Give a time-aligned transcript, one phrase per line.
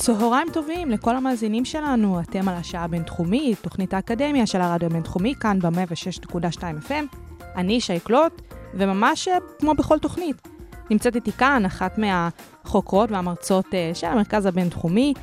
[0.00, 5.58] צהריים טובים לכל המאזינים שלנו, אתם על השעה הבינתחומית, תוכנית האקדמיה של הרדיו הבינתחומי, כאן
[5.58, 7.16] ב-106.2 FM.
[7.56, 8.42] אני שי קלוט,
[8.74, 10.48] וממש אה, כמו בכל תוכנית.
[10.90, 15.14] נמצאת איתי כאן אחת מהחוקרות והמרצות אה, של המרכז הבינתחומי,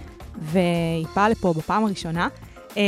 [0.42, 2.28] והיא באה לפה בפעם הראשונה.
[2.78, 2.84] אה,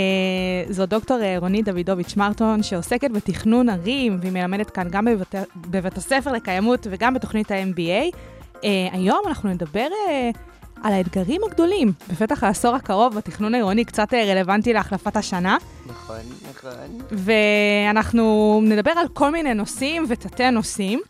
[0.69, 5.97] זו דוקטור אה, רונית דוידוביץ' מרטון, שעוסקת בתכנון ערים, והיא מלמדת כאן גם בבית, בבית
[5.97, 8.17] הספר לקיימות וגם בתוכנית ה-MBA.
[8.63, 10.29] אה, היום אנחנו נדבר אה,
[10.83, 15.57] על האתגרים הגדולים בפתח העשור הקרוב בתכנון העירוני, קצת אה, רלוונטי להחלפת השנה.
[15.85, 16.97] נכון, נכון.
[17.11, 21.01] ואנחנו נדבר על כל מיני נושאים ותתי נושאים.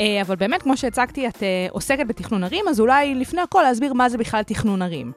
[0.00, 3.92] אה, אבל באמת, כמו שהצגתי, את אה, עוסקת בתכנון ערים, אז אולי לפני הכל להסביר
[3.92, 5.12] מה זה בכלל תכנון ערים.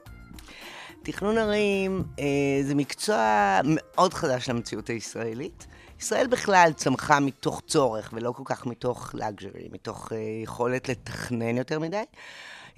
[1.02, 2.24] תכנון ערים אה,
[2.62, 5.66] זה מקצוע מאוד חדש למציאות הישראלית.
[6.00, 11.78] ישראל בכלל צמחה מתוך צורך ולא כל כך מתוך לאגז'רי, מתוך אה, יכולת לתכנן יותר
[11.78, 12.02] מדי.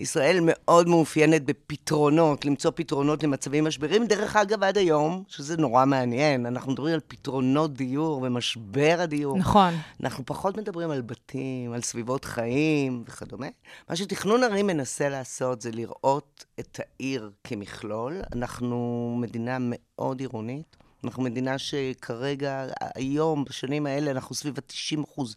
[0.01, 4.07] ישראל מאוד מאופיינת בפתרונות, למצוא פתרונות למצבים משברים.
[4.07, 9.39] דרך אגב, עד היום, שזה נורא מעניין, אנחנו מדברים על פתרונות דיור ומשבר הדיור.
[9.39, 9.75] נכון.
[10.03, 13.47] אנחנו פחות מדברים על בתים, על סביבות חיים וכדומה.
[13.89, 18.23] מה שתכנון ערים מנסה לעשות זה לראות את העיר כמכלול.
[18.33, 20.77] אנחנו מדינה מאוד עירונית.
[21.05, 25.35] אנחנו מדינה שכרגע, היום, בשנים האלה, אנחנו סביב ה-90 אחוז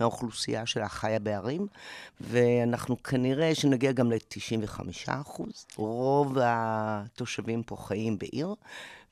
[0.00, 1.66] מהאוכלוסייה שלה חיה בערים,
[2.20, 5.66] ואנחנו כנראה שנגיע גם ל-95 אחוז.
[5.76, 8.54] רוב התושבים פה חיים בעיר,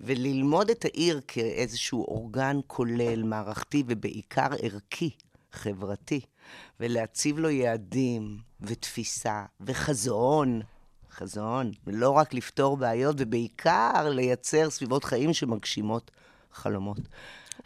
[0.00, 5.10] וללמוד את העיר כאיזשהו אורגן כולל, מערכתי ובעיקר ערכי,
[5.52, 6.20] חברתי,
[6.80, 10.60] ולהציב לו יעדים ותפיסה וחזון.
[11.14, 16.10] חזון, ולא רק לפתור בעיות, ובעיקר לייצר סביבות חיים שמגשימות
[16.52, 16.98] חלומות.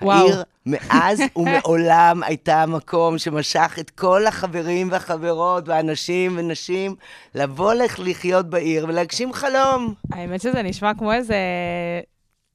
[0.02, 0.18] וואו.
[0.18, 6.94] העיר מאז ומעולם הייתה מקום שמשך את כל החברים והחברות והאנשים ונשים
[7.34, 9.94] לבוא לך לחיות בעיר ולהגשים חלום.
[10.12, 11.36] האמת שזה נשמע כמו איזה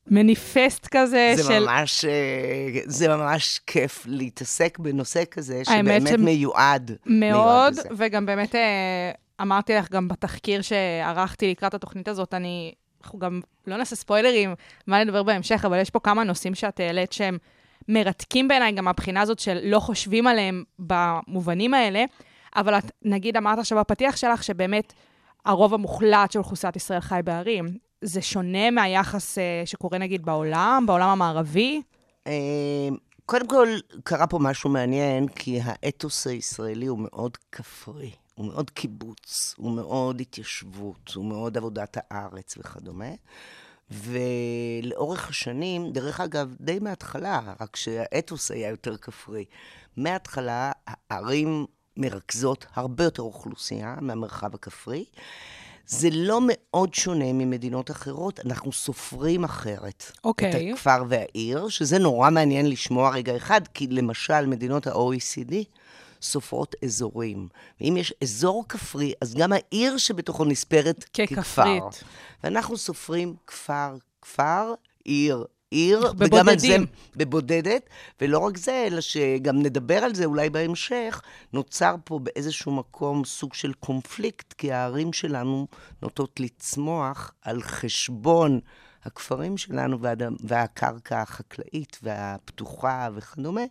[0.08, 1.66] מניפסט כזה זה של...
[1.66, 6.92] ממש, אה, זה ממש כיף להתעסק בנושא כזה שבאמת ש- מיועד.
[7.06, 7.80] מאוד, מיועד.
[7.98, 9.12] וגם באמת אה,
[9.44, 12.74] אמרתי לך גם בתחקיר שערכתי לקראת התוכנית הזאת, אני,
[13.04, 14.56] אנחנו גם לא נעשה ספוילרים,
[14.88, 17.38] מה נדבר בהמשך, אבל יש פה כמה נושאים שאת העלית שהם
[17.88, 22.06] מרתקים בעיניי, גם מהבחינה הזאת של לא חושבים עליהם במובנים האלה,
[22.56, 24.94] אבל את נגיד אמרת עכשיו בפתיח שלך, שבאמת
[25.46, 27.78] הרוב המוחלט של אוכלוסיית ישראל חי בערים.
[28.02, 31.82] זה שונה מהיחס אה, שקורה נגיד בעולם, בעולם המערבי?
[32.28, 32.34] אה,
[33.26, 33.68] קודם כל,
[34.04, 40.22] קרה פה משהו מעניין, כי האתוס הישראלי הוא מאוד כפרי, הוא מאוד קיבוץ, הוא מאוד
[40.22, 43.12] התיישבות, הוא מאוד עבודת הארץ וכדומה.
[43.92, 49.46] ולאורך השנים, דרך אגב, די מההתחלה, רק שהאתוס היה יותר כפרי.
[49.98, 51.66] מההתחלה, הערים
[51.98, 55.06] מרכזות הרבה יותר אוכלוסייה מהמרחב הכפרי.
[55.86, 60.12] זה לא מאוד שונה ממדינות אחרות, אנחנו סופרים אחרת.
[60.24, 60.50] אוקיי.
[60.50, 65.54] את הכפר והעיר, שזה נורא מעניין לשמוע רגע אחד, כי למשל מדינות ה-OECD
[66.24, 67.48] סופרות אזורים.
[67.82, 71.80] ואם יש אזור כפרי, אז גם העיר שבתוכו נספרת ככפר.
[72.44, 74.74] ואנחנו סופרים כפר, כפר,
[75.04, 76.78] עיר, עיר, וגם על זה.
[77.16, 77.90] בבודדת,
[78.22, 81.22] ולא רק זה, אלא שגם נדבר על זה אולי בהמשך,
[81.54, 85.68] נוצר פה באיזשהו מקום סוג של קונפליקט, כי הערים שלנו
[86.02, 88.60] נוטות לצמוח על חשבון
[89.06, 93.62] הכפרים שלנו והאדמ- והקרקע החקלאית והפתוחה וכדומה,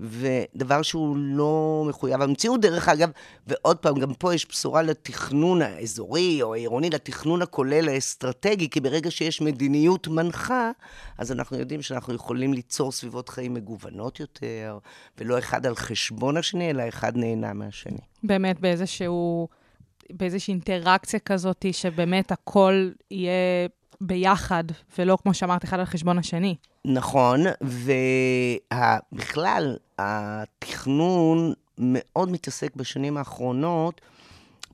[0.00, 3.10] ודבר שהוא לא מחויב המציאות, דרך אגב,
[3.46, 9.10] ועוד פעם, גם פה יש בשורה לתכנון האזורי או העירוני, לתכנון הכולל האסטרטגי, כי ברגע
[9.10, 10.70] שיש מדיניות מנחה,
[11.18, 14.78] אז אנחנו יודעים שאנחנו יכולים ליצור סביבות חיים מגוונות יותר,
[15.18, 17.98] ולא אחד על חשבון השני, אלא אחד נהנה מהשני.
[18.22, 19.48] באמת באיזשהו,
[20.12, 23.68] באיזושהי אינטראקציה כזאת, שבאמת הכל יהיה
[24.06, 24.64] ביחד,
[24.98, 26.56] ולא כמו שאמרת, אחד על חשבון השני.
[26.84, 27.40] נכון,
[28.72, 34.00] ובכלל, התכנון מאוד מתעסק בשנים האחרונות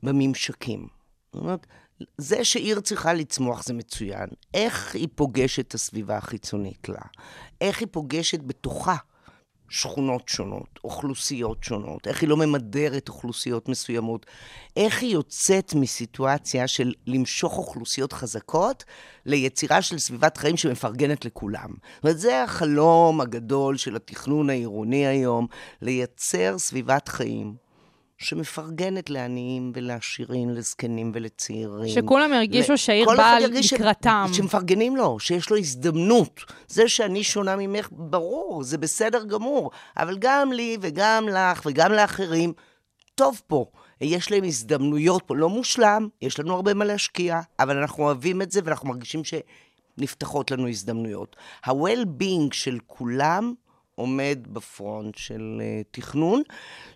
[0.03, 0.87] בממשקים.
[1.33, 1.67] זאת אומרת,
[2.19, 4.27] זה שעיר צריכה לצמוח זה מצוין.
[4.55, 7.01] איך היא פוגשת את הסביבה החיצונית לה?
[7.61, 8.97] איך היא פוגשת בתוכה
[9.71, 14.27] שכונות שונות, אוכלוסיות שונות, איך היא לא ממדרת אוכלוסיות מסוימות,
[14.77, 18.85] איך היא יוצאת מסיטואציה של למשוך אוכלוסיות חזקות
[19.27, 21.69] ליצירה של סביבת חיים שמפרגנת לכולם.
[21.71, 25.47] זאת אומרת, זה החלום הגדול של התכנון העירוני היום,
[25.83, 27.70] לייצר סביבת חיים
[28.21, 31.89] שמפרגנת לעניים ולעשירים, לזקנים ולצעירים.
[31.89, 34.27] שכולם ירגישו ל- שהעיר באה ירגיש ש- לקראתם.
[34.33, 36.41] שמפרגנים לו, שיש לו הזדמנות.
[36.69, 39.71] זה שאני שונה ממך, ברור, זה בסדר גמור.
[39.97, 42.53] אבל גם לי וגם לך וגם לאחרים,
[43.15, 43.67] טוב פה.
[44.01, 45.37] יש להם הזדמנויות פה.
[45.37, 50.51] לא מושלם, יש לנו הרבה מה להשקיע, אבל אנחנו אוהבים את זה ואנחנו מרגישים שנפתחות
[50.51, 51.37] לנו הזדמנויות.
[51.65, 53.55] ה-well-being של כולם
[54.01, 56.43] עומד בפרונט של uh, תכנון,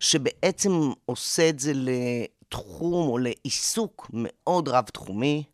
[0.01, 0.73] שבעצם
[1.07, 5.45] עושה את זה לתחום או לעיסוק מאוד רב-תחומי,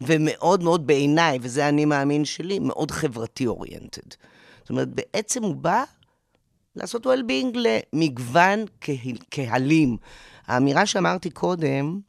[0.00, 4.10] ומאוד מאוד בעיניי, וזה אני מאמין שלי, מאוד חברתי אוריינטד.
[4.60, 5.84] זאת אומרת, בעצם הוא בא
[6.76, 9.96] לעשות well-being למגוון קהל, קהלים.
[10.46, 12.00] האמירה שאמרתי קודם,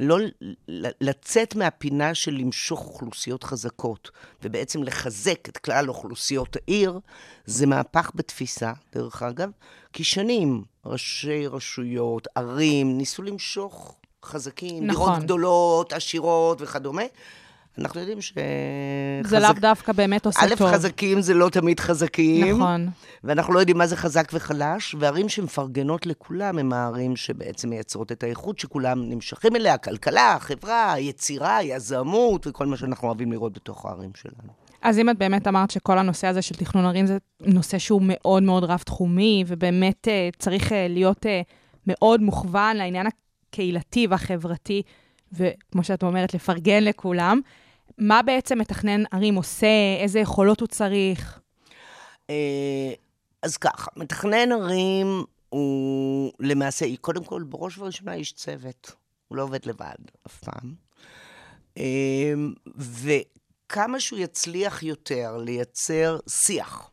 [0.00, 0.18] לא
[1.00, 4.10] לצאת מהפינה של למשוך אוכלוסיות חזקות,
[4.42, 7.00] ובעצם לחזק את כלל אוכלוסיות העיר,
[7.46, 9.50] זה מהפך בתפיסה, דרך אגב,
[9.92, 15.06] כי שנים ראשי רשויות, ערים, ניסו למשוך חזקים, נכון.
[15.06, 17.02] דירות גדולות, עשירות וכדומה.
[17.78, 18.32] אנחנו יודעים ש...
[19.24, 20.72] זה לאו דווקא באמת עושה א', טוב.
[20.72, 22.56] חזקים זה לא תמיד חזקים.
[22.56, 22.88] נכון.
[23.24, 28.22] ואנחנו לא יודעים מה זה חזק וחלש, וערים שמפרגנות לכולם הם הערים שבעצם מייצרות את
[28.22, 34.10] האיכות שכולם נמשכים אליה, הכלכלה, החברה, היצירה, היזמות וכל מה שאנחנו אוהבים לראות בתוך הערים
[34.14, 34.52] שלנו.
[34.82, 38.42] אז אם את באמת אמרת שכל הנושא הזה של תכנון ערים זה נושא שהוא מאוד
[38.42, 41.42] מאוד רב-תחומי, ובאמת אה, צריך אה, להיות אה,
[41.86, 44.82] מאוד מוכוון לעניין הקהילתי והחברתי,
[45.32, 47.40] וכמו שאת אומרת, לפרגן לכולם,
[47.98, 49.66] מה בעצם מתכנן ערים עושה?
[50.02, 51.40] איזה יכולות הוא צריך?
[52.30, 52.92] אה,
[53.42, 58.92] אז ככה, מתכנן ערים הוא למעשה, קודם כל, בראש ובראשונה איש צוות.
[59.28, 59.96] הוא לא עובד לבד,
[60.26, 60.74] אף פעם.
[61.78, 62.32] אה,
[62.76, 66.90] וכמה שהוא יצליח יותר לייצר שיח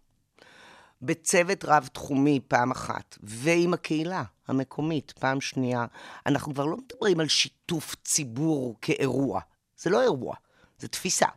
[1.02, 5.86] בצוות רב-תחומי פעם אחת, ועם הקהילה המקומית פעם שנייה,
[6.26, 9.42] אנחנו כבר לא מדברים על שיתוף ציבור כאירוע.
[9.78, 10.36] זה לא אירוע,
[10.80, 11.28] זה תפיסה.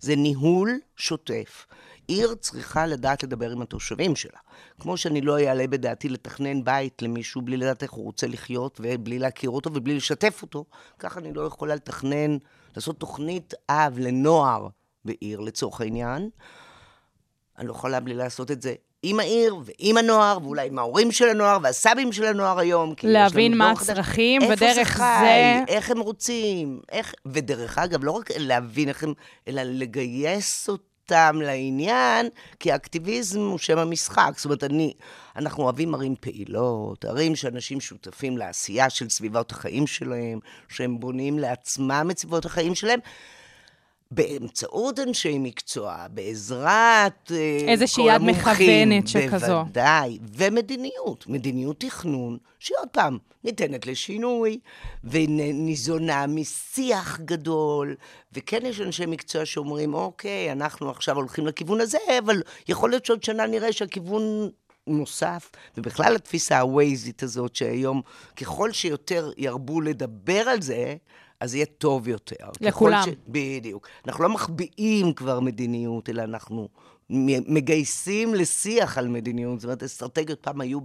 [0.00, 1.66] זה ניהול שוטף.
[2.06, 4.38] עיר צריכה לדעת לדבר עם התושבים שלה.
[4.80, 9.18] כמו שאני לא אעלה בדעתי לתכנן בית למישהו בלי לדעת איך הוא רוצה לחיות, ובלי
[9.18, 10.64] להכיר אותו ובלי לשתף אותו,
[10.98, 12.38] ככה אני לא יכולה לתכנן,
[12.76, 14.68] לעשות תוכנית אב לנוער
[15.04, 16.30] בעיר, לצורך העניין.
[17.58, 21.28] אני לא יכולה בלי לעשות את זה עם העיר ועם הנוער, ואולי עם ההורים של
[21.28, 22.94] הנוער והסבים של הנוער היום.
[23.02, 23.90] לנו להבין מה דור חדש.
[23.90, 25.64] הצרכים, איפה ודרך זה חי.
[25.68, 27.14] איך הם רוצים, איך...
[27.26, 29.12] ודרך אגב, לא רק להבין איך הם,
[29.48, 32.28] אלא לגייס אותם לעניין,
[32.60, 34.30] כי האקטיביזם הוא שם המשחק.
[34.36, 34.92] זאת אומרת, אני,
[35.36, 42.08] אנחנו אוהבים ערים פעילות, ערים שאנשים שותפים לעשייה של סביבות החיים שלהם, שהם בונים לעצמם
[42.10, 43.00] את סביבות החיים שלהם.
[44.10, 49.62] באמצעות אנשי מקצוע, בעזרת אה, איזושהי כל יד המומחים, מכוונת שכזו.
[49.62, 54.58] בוודאי, ומדיניות, מדיניות תכנון, שעוד פעם, ניתנת לשינוי,
[55.04, 57.94] וניזונה משיח גדול,
[58.32, 63.22] וכן יש אנשי מקצוע שאומרים, אוקיי, אנחנו עכשיו הולכים לכיוון הזה, אבל יכול להיות שעוד
[63.22, 64.50] שנה נראה שהכיוון
[64.86, 68.02] נוסף, ובכלל התפיסה הווייזית הזאת, שהיום,
[68.36, 70.96] ככל שיותר ירבו לדבר על זה,
[71.40, 72.46] אז יהיה טוב יותר.
[72.60, 73.02] לכולם.
[73.04, 73.08] ש...
[73.28, 73.88] בדיוק.
[74.06, 76.68] אנחנו לא מחביאים כבר מדיניות, אלא אנחנו
[77.10, 79.60] מגייסים לשיח על מדיניות.
[79.60, 80.80] זאת אומרת, אסטרטגיות פעם היו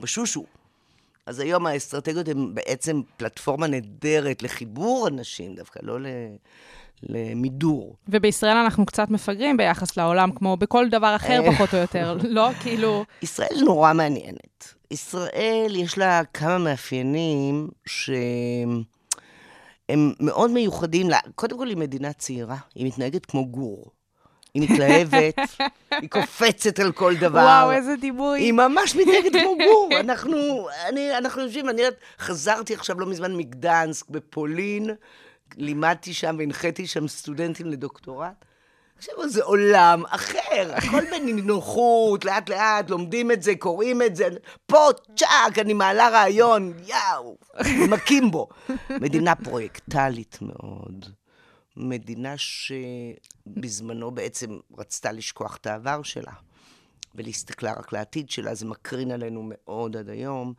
[0.00, 0.44] בשושו.
[1.26, 6.06] אז היום האסטרטגיות הן בעצם פלטפורמה נהדרת לחיבור אנשים, דווקא לא ל...
[7.02, 7.96] למידור.
[8.08, 11.52] ובישראל אנחנו קצת מפגרים ביחס לעולם, כמו בכל דבר אחר, אה.
[11.52, 12.16] פחות או יותר.
[12.28, 13.04] לא, כאילו...
[13.22, 14.74] ישראל נורא מעניינת.
[14.90, 18.82] ישראל, יש לה כמה מאפיינים שהם
[20.20, 21.10] מאוד מיוחדים.
[21.10, 21.18] לה.
[21.34, 23.90] קודם כל, היא מדינה צעירה, היא מתנהגת כמו גור.
[24.54, 25.38] היא מתלהבת,
[26.02, 27.38] היא קופצת על כל דבר.
[27.38, 28.40] וואו, איזה דימוי.
[28.40, 29.88] היא ממש מתנהגת כמו גור.
[30.00, 31.82] אנחנו, אני, אנחנו יושבים, אני
[32.18, 34.90] חזרתי עכשיו לא מזמן מגדנסק בפולין,
[35.56, 38.44] לימדתי שם והנחיתי שם סטודנטים לדוקטורט.
[38.98, 44.28] עכשיו זה עולם אחר, הכל בנינוחות, לאט לאט, לומדים את זה, קוראים את זה,
[44.66, 47.36] פה, צ'אק, אני מעלה רעיון, יאו,
[47.88, 48.48] מכים בו.
[48.90, 51.06] מדינה פרויקטלית מאוד.
[51.76, 56.32] מדינה שבזמנו בעצם רצתה לשכוח את העבר שלה,
[57.14, 60.54] ולהסתכלה רק לעתיד שלה, זה מקרין עלינו מאוד עד היום.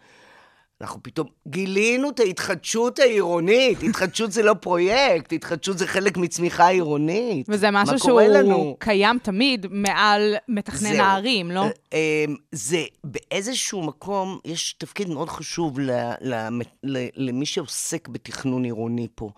[0.81, 3.83] אנחנו פתאום גילינו את ההתחדשות העירונית.
[3.83, 7.45] התחדשות זה לא פרויקט, התחדשות זה חלק מצמיחה עירונית.
[7.49, 8.75] וזה משהו מה שהוא לנו?
[8.79, 11.01] קיים תמיד מעל מתכנן זהו.
[11.01, 11.61] הערים, לא?
[11.63, 16.49] אה, אה, זה באיזשהו מקום, יש תפקיד מאוד חשוב ל, ל,
[16.83, 19.29] ל, למי שעוסק בתכנון עירוני פה.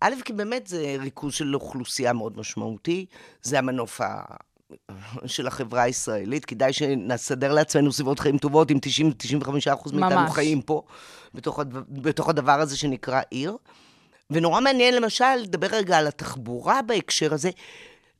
[0.00, 3.06] א', כי באמת זה ריכוז של אוכלוסייה מאוד משמעותי,
[3.42, 4.22] זה המנוף ה...
[5.26, 8.78] של החברה הישראלית, כדאי שנסדר לעצמנו סביבות חיים טובות, אם
[9.42, 10.32] 90-95 אחוז מאיתנו ממש.
[10.32, 10.82] חיים פה,
[11.34, 13.56] בתוך, הדבר, בתוך הדבר הזה שנקרא עיר.
[14.30, 17.50] ונורא מעניין למשל לדבר רגע על התחבורה בהקשר הזה.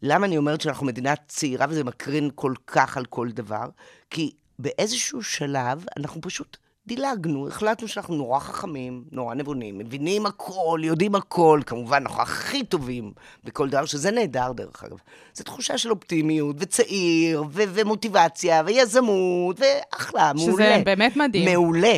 [0.02, 3.68] למה אני אומרת שאנחנו מדינה צעירה וזה מקרין כל כך על כל דבר?
[4.10, 11.14] כי באיזשהו שלב אנחנו פשוט דילגנו, החלטנו שאנחנו נורא חכמים, נורא נבונים, מבינים הכל, יודעים
[11.14, 13.12] הכל, כמובן אנחנו הכי טובים
[13.44, 14.96] בכל דבר, שזה נהדר דרך אגב.
[15.34, 20.52] זו תחושה של אופטימיות, וצעיר, ו- ומוטיבציה, ויזמות, ואחלה, מעולה.
[20.52, 21.48] שזה באמת מדהים.
[21.52, 21.94] מעולה.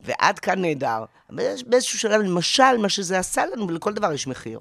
[0.00, 1.04] ועד כאן נהדר.
[1.30, 4.60] באיז- באיזשהו שלב, למשל, מה שזה עשה לנו, ולכל דבר יש מחיר,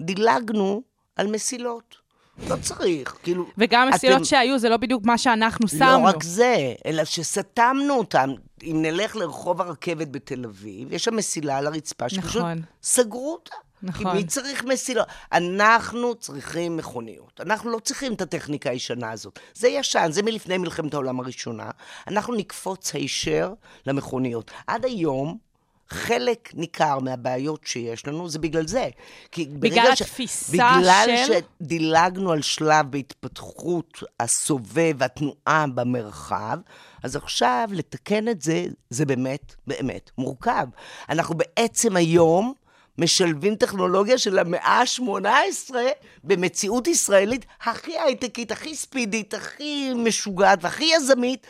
[0.00, 0.82] דילגנו
[1.16, 1.96] על מסילות.
[2.48, 3.46] לא צריך, כאילו...
[3.58, 6.04] וגם המסילות אתם- שהיו, זה לא בדיוק מה שאנחנו לא שמנו.
[6.04, 8.30] רק זה, אלא שסתמנו אותם.
[8.62, 12.62] אם נלך לרחוב הרכבת בתל אביב, יש שם מסילה על הרצפה שפשוט נכון.
[12.82, 13.54] סגרו אותה.
[13.82, 14.10] נכון.
[14.12, 15.06] כי מי צריך מסילות?
[15.32, 17.40] אנחנו צריכים מכוניות.
[17.40, 19.38] אנחנו לא צריכים את הטכניקה הישנה הזאת.
[19.54, 21.70] זה ישן, זה מלפני מלחמת העולם הראשונה.
[22.08, 23.52] אנחנו נקפוץ הישר
[23.86, 24.50] למכוניות.
[24.66, 25.38] עד היום,
[25.90, 28.88] חלק ניכר מהבעיות שיש לנו זה בגלל זה.
[29.32, 36.58] כי בגלל ש- התפיסה בגלל של- שדילגנו על שלב בהתפתחות הסובב, התנועה במרחב,
[37.02, 40.66] אז עכשיו לתקן את זה, זה באמת, באמת מורכב.
[41.08, 42.54] אנחנו בעצם היום
[42.98, 45.74] משלבים טכנולוגיה של המאה ה-18
[46.24, 51.46] במציאות ישראלית הכי הייטקית, הכי ספידית, הכי משוגעת והכי יזמית.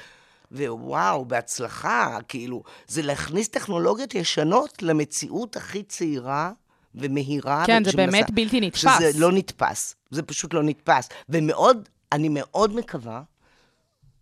[0.52, 6.52] ווואו, בהצלחה, כאילו, זה להכניס טכנולוגיות ישנות למציאות הכי צעירה
[6.94, 7.64] ומהירה.
[7.66, 8.80] כן, זה באמת בלתי נתפס.
[8.80, 11.08] שזה לא נתפס, זה פשוט לא נתפס.
[11.28, 13.22] ומאוד, אני מאוד מקווה,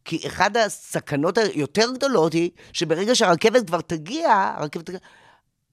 [0.04, 4.98] כי אחת הסכנות היותר גדולות היא, שברגע שהרכבת כבר תגיע, הרכבת תגיע,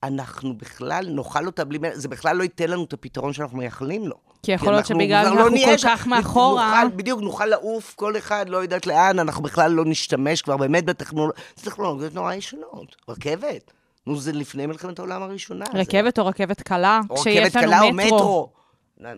[0.04, 1.80] אנחנו בכלל נאכל אותה בלי...
[1.94, 4.16] זה בכלל לא ייתן לנו את הפתרון שאנחנו מייחלים לו.
[4.44, 5.84] כי יכול להיות אנחנו שבגלל שאנחנו נהיה כל.
[5.84, 10.42] כך מאחורה- נוכל, בדיוק, נוכל לעוף כל אחד, לא יודעת לאן, אנחנו בכלל לא נשתמש
[10.42, 12.96] כבר באמת בטכנולוגיות, זה טכנולוגיות נורא ישנות.
[13.10, 13.72] רכבת.
[14.08, 15.66] נו, זה לפני מלחמת העולם הראשונה.
[15.74, 18.16] זה- רכבת או רכבת קלה, או כשיש רכבת לנו קלה או מטרו.
[18.18, 18.50] מטרו.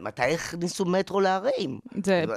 [0.03, 1.79] מתי הכניסו מטרו לערים?
[2.05, 2.31] זה- ב-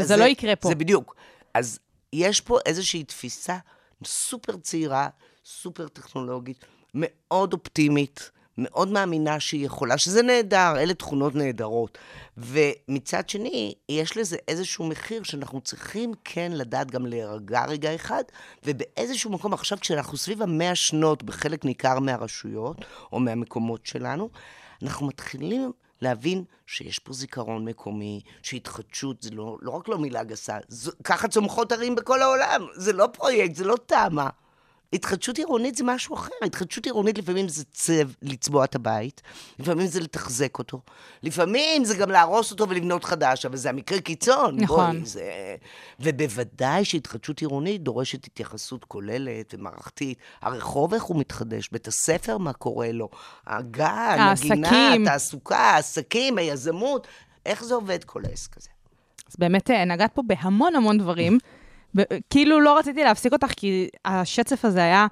[0.00, 0.68] אז זה לא יקרה פה.
[0.68, 1.16] זה בדיוק.
[1.54, 1.78] אז
[2.12, 3.56] יש פה איזושהי תפיסה
[4.04, 5.08] סופר צעירה,
[5.44, 11.98] סופר טכנולוגית, מאוד אופטימית, מאוד מאמינה שהיא יכולה, שזה נהדר, אלה תכונות נהדרות.
[12.36, 18.22] ומצד שני, יש לזה איזשהו מחיר שאנחנו צריכים כן לדעת גם להירגע רגע אחד,
[18.64, 22.76] ובאיזשהו מקום עכשיו, כשאנחנו סביב המאה שנות בחלק ניכר מהרשויות,
[23.12, 24.30] או מהמקומות שלנו,
[24.82, 30.58] אנחנו מתחילים להבין שיש פה זיכרון מקומי, שהתחדשות זה לא, לא רק לא מילה גסה,
[30.68, 34.41] זו, ככה צומחות ערים בכל העולם, זה לא פרויקט, זה לא תמ"א.
[34.92, 36.32] התחדשות עירונית זה משהו אחר.
[36.44, 39.22] התחדשות עירונית לפעמים זה צב, לצבוע את הבית,
[39.58, 40.80] לפעמים זה לתחזק אותו,
[41.22, 44.60] לפעמים זה גם להרוס אותו ולבנות חדש, אבל זה המקרה קיצון.
[44.60, 44.92] נכון.
[44.92, 45.56] בואי, זה...
[46.00, 50.18] ובוודאי שהתחדשות עירונית דורשת התייחסות כוללת ומערכתית.
[50.42, 51.68] הרחוב, איך הוא מתחדש?
[51.72, 53.08] בית הספר, מה קורה לו?
[53.46, 55.02] הגן, הגינה, העסקים.
[55.02, 57.06] התעסוקה, העסקים, היזמות.
[57.46, 58.68] איך זה עובד כל העסק הזה?
[59.30, 61.38] אז באמת אה, נגעת פה בהמון המון דברים.
[62.30, 65.06] כאילו לא רציתי להפסיק אותך, כי השצף הזה היה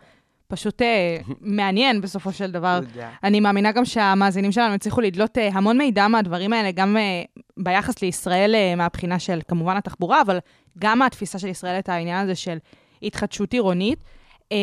[0.49, 2.81] פשוט אה, מעניין בסופו של דבר.
[3.25, 7.23] אני מאמינה גם שהמאזינים שלנו הצליחו לדלות אה, המון מידע מהדברים האלה, גם אה,
[7.57, 10.39] ביחס לישראל מהבחינה של כמובן התחבורה, אבל
[10.79, 12.59] גם מהתפיסה של ישראל את העניין הזה של
[13.03, 14.05] התחדשות עירונית.
[14.53, 14.59] אה,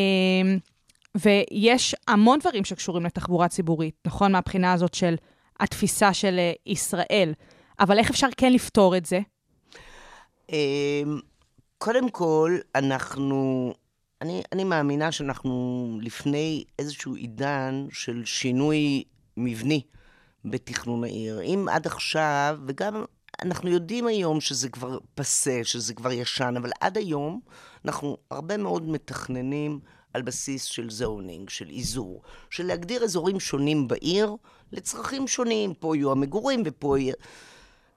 [1.15, 4.31] ויש המון דברים שקשורים לתחבורה ציבורית, נכון?
[4.31, 5.15] מהבחינה הזאת של
[5.59, 7.33] התפיסה של ישראל.
[7.79, 9.19] אבל איך אפשר כן לפתור את זה?
[11.77, 13.73] קודם כל, אנחנו...
[14.21, 19.03] אני, אני מאמינה שאנחנו לפני איזשהו עידן של שינוי
[19.37, 19.81] מבני
[20.45, 21.41] בתכנון העיר.
[21.41, 23.05] אם עד עכשיו, וגם
[23.41, 27.39] אנחנו יודעים היום שזה כבר פסה, שזה כבר ישן, אבל עד היום
[27.85, 29.79] אנחנו הרבה מאוד מתכננים
[30.13, 34.35] על בסיס של זונינג, של איזור, של להגדיר אזורים שונים בעיר
[34.71, 35.73] לצרכים שונים.
[35.73, 37.13] פה יהיו המגורים ופה יהיה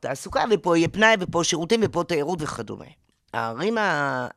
[0.01, 3.00] תעסוקה, ופה יהיה פנאי, ופה שירותים, ופה תיירות וכדומה.
[3.33, 4.29] הערים ה-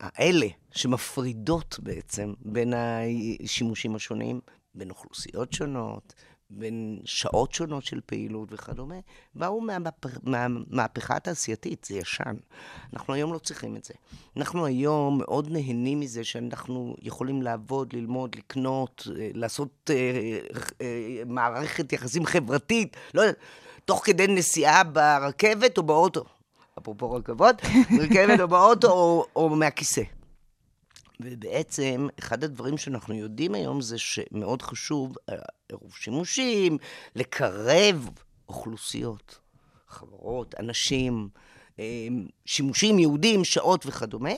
[0.00, 4.40] האלה, שמפרידות בעצם בין השימושים השונים,
[4.74, 6.14] בין אוכלוסיות שונות,
[6.50, 8.94] בין שעות שונות של פעילות וכדומה,
[9.34, 12.34] באו מהמהפ- מהמהפכה התעשייתית, זה ישן.
[12.92, 13.94] אנחנו היום לא צריכים את זה.
[14.36, 20.38] אנחנו היום מאוד נהנים מזה שאנחנו יכולים לעבוד, ללמוד, לקנות, אה, לעשות אה,
[20.80, 23.22] אה, מערכת יחסים חברתית, לא
[23.84, 26.24] תוך כדי נסיעה ברכבת או באוטו.
[26.78, 27.56] אפרופו רכבות,
[28.00, 30.02] רכבת או באוטו או, או מהכיסא.
[31.20, 35.34] ובעצם, אחד הדברים שאנחנו יודעים היום זה שמאוד חשוב, אה,
[35.68, 36.78] עירוב שימושים,
[37.16, 38.08] לקרב
[38.48, 39.38] אוכלוסיות,
[39.88, 41.28] חברות, אנשים,
[41.78, 41.84] אה,
[42.44, 44.30] שימושים יהודים, שעות וכדומה.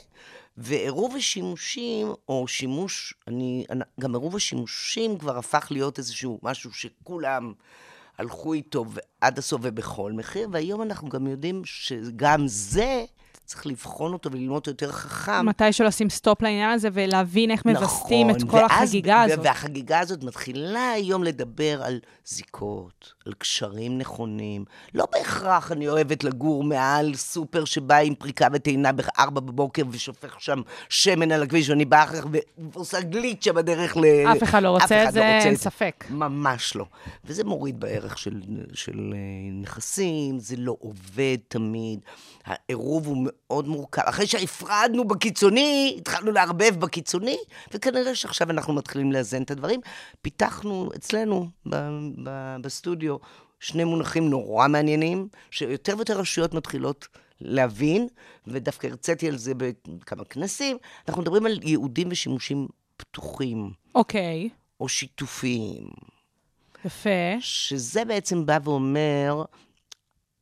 [0.57, 7.53] ועירוב השימושים, או שימוש, אני, אני- גם עירוב השימושים כבר הפך להיות איזשהו משהו שכולם
[8.19, 8.85] הלכו איתו
[9.21, 13.05] עד הסוף ובכל מחיר, והיום אנחנו גם יודעים שגם זה,
[13.47, 15.47] צריך לבחון אותו וללמוד אותו יותר חכם.
[15.47, 19.39] מתישהו לשים stop לעניין הזה ולהבין איך מווסתים את נכון, כל ואז- החגיגה הזאת.
[19.43, 24.65] והחגיגה הזאת מתחילה היום לדבר על זיקות, על קשרים נכונים.
[24.95, 30.61] לא בהכרח אני אוהבת לגור מעל סופר שבא עם פריקה וטעינה בארבע בבוקר ושופך שם
[30.89, 32.27] שמן על הכביש, ואני באה אחר כך
[32.73, 34.05] ועושה גליצ'ה בדרך ל...
[34.33, 35.59] אף אחד לא רוצה אחד את זה, לא רוצה אין את.
[35.61, 36.05] ספק.
[36.11, 36.85] ממש לא.
[37.25, 38.41] וזה מוריד בערך של,
[38.75, 39.19] של אה,
[39.63, 42.01] נכסים, זה לא עובד תמיד.
[42.45, 44.03] העירוב הוא מאוד מורכב.
[44.05, 47.37] אחרי שהפרדנו בקיצוני, התחלנו לערבב בקיצוני,
[47.75, 49.81] וכנראה שעכשיו אנחנו מתחילים לאזן את הדברים.
[50.23, 51.77] פיתחנו אצלנו ב,
[52.23, 53.17] ב, בסטודיו
[53.61, 57.09] שני מונחים נורא מעניינים, שיותר ויותר רשויות מתחילות
[57.41, 58.09] להבין,
[58.47, 60.77] ודווקא הרציתי על זה בכמה כנסים.
[61.09, 64.49] אנחנו מדברים על ייעודים ושימושים פתוחים, אוקיי,
[64.81, 65.89] או שיתופיים.
[66.85, 67.11] יפה.
[67.41, 69.45] שזה בעצם בא ואומר,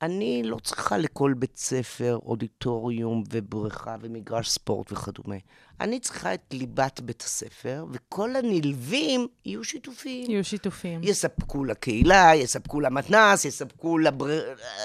[0.03, 5.37] אני לא צריכה לכל בית ספר אודיטוריום ובריכה ומגרש ספורט וכדומה.
[5.81, 10.31] אני צריכה את ליבת בית הספר, וכל הנלווים יהיו שיתופיים.
[10.31, 11.01] יהיו שיתופים.
[11.03, 14.41] יספקו לקהילה, יספקו למתנ"ס, יספקו לבר...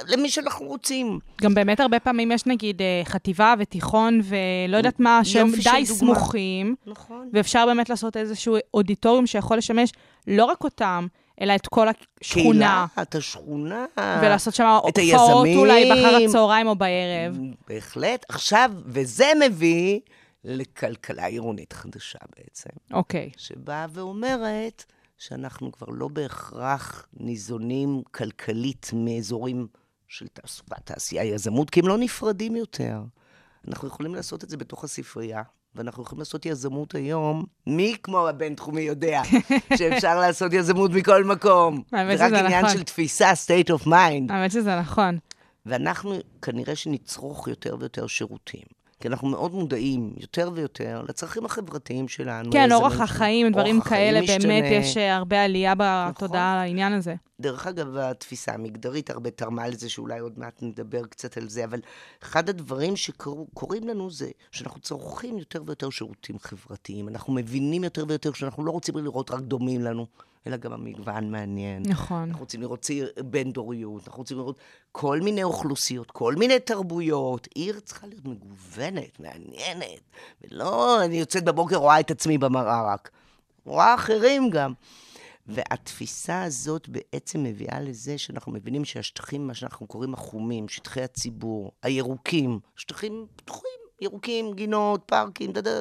[0.08, 1.20] למי שאנחנו רוצים.
[1.42, 5.86] גם באמת הרבה פעמים יש נגיד אה, חטיבה ותיכון ולא יודעת מה, שהם די דוגמה.
[5.86, 7.30] סמוכים, נכון.
[7.34, 9.92] ואפשר באמת לעשות איזשהו אודיטוריום שיכול לשמש
[10.28, 11.08] לא רק אותם,
[11.42, 13.86] אלא את כל השכונה, קהילה, את השכונה.
[13.98, 15.48] ולעשות שם הופעות.
[15.56, 17.38] אולי באחר הצהריים או בערב.
[17.68, 18.26] בהחלט.
[18.30, 20.00] עכשיו, וזה מביא
[20.44, 22.70] לכלכלה עירונית חדשה בעצם.
[22.94, 23.30] אוקיי.
[23.38, 24.86] שבאה ואומרת
[25.18, 29.68] שאנחנו כבר לא בהכרח ניזונים כלכלית מאזורים
[30.08, 33.02] של תעסוקה, תעשייה, יזמות, כי הם לא נפרדים יותר.
[33.68, 35.42] אנחנו יכולים לעשות את זה בתוך הספרייה,
[35.78, 37.46] ואנחנו יכולים לעשות יזמות היום.
[37.68, 39.22] מי כמו הבינתחומי יודע
[39.78, 41.84] שאפשר לעשות יזמות מכל מקום?
[41.92, 42.78] האמת זה רק שזה עניין נכון.
[42.78, 44.34] של תפיסה, state of mind.
[44.34, 45.18] האמת שזה נכון.
[45.66, 48.77] ואנחנו כנראה שנצרוך יותר ויותר שירותים.
[49.00, 52.52] כי אנחנו מאוד מודעים יותר ויותר לצרכים החברתיים שלנו.
[52.52, 53.04] כן, אורח שלנו.
[53.04, 54.48] החיים, דברים החיים כאלה, משתנה.
[54.48, 57.16] באמת יש אה, הרבה עלייה בתודעה על העניין הזה.
[57.40, 61.80] דרך אגב, התפיסה המגדרית הרבה תרמה לזה, שאולי עוד מעט נדבר קצת על זה, אבל
[62.24, 67.08] אחד הדברים שקורים לנו זה שאנחנו צורכים יותר ויותר שירותים חברתיים.
[67.08, 70.06] אנחנו מבינים יותר ויותר שאנחנו לא רוצים לראות רק דומים לנו,
[70.48, 71.84] אלא גם המגוון מעניין.
[71.86, 72.24] נכון.
[72.24, 74.58] אנחנו רוצים לראות צעיר, בין דוריות, אנחנו רוצים לראות
[74.92, 77.48] כל מיני אוכלוסיות, כל מיני תרבויות.
[77.56, 80.02] עיר צריכה להיות מגוונת, מעניינת,
[80.42, 83.12] ולא אני יוצאת בבוקר, רואה את עצמי במראה רק.
[83.66, 84.74] רואה אחרים גם.
[85.48, 92.60] והתפיסה הזאת בעצם מביאה לזה שאנחנו מבינים שהשטחים, מה שאנחנו קוראים החומים, שטחי הציבור, הירוקים,
[92.76, 95.72] שטחים פתוחים, ירוקים, גינות, פארקים, דה דה.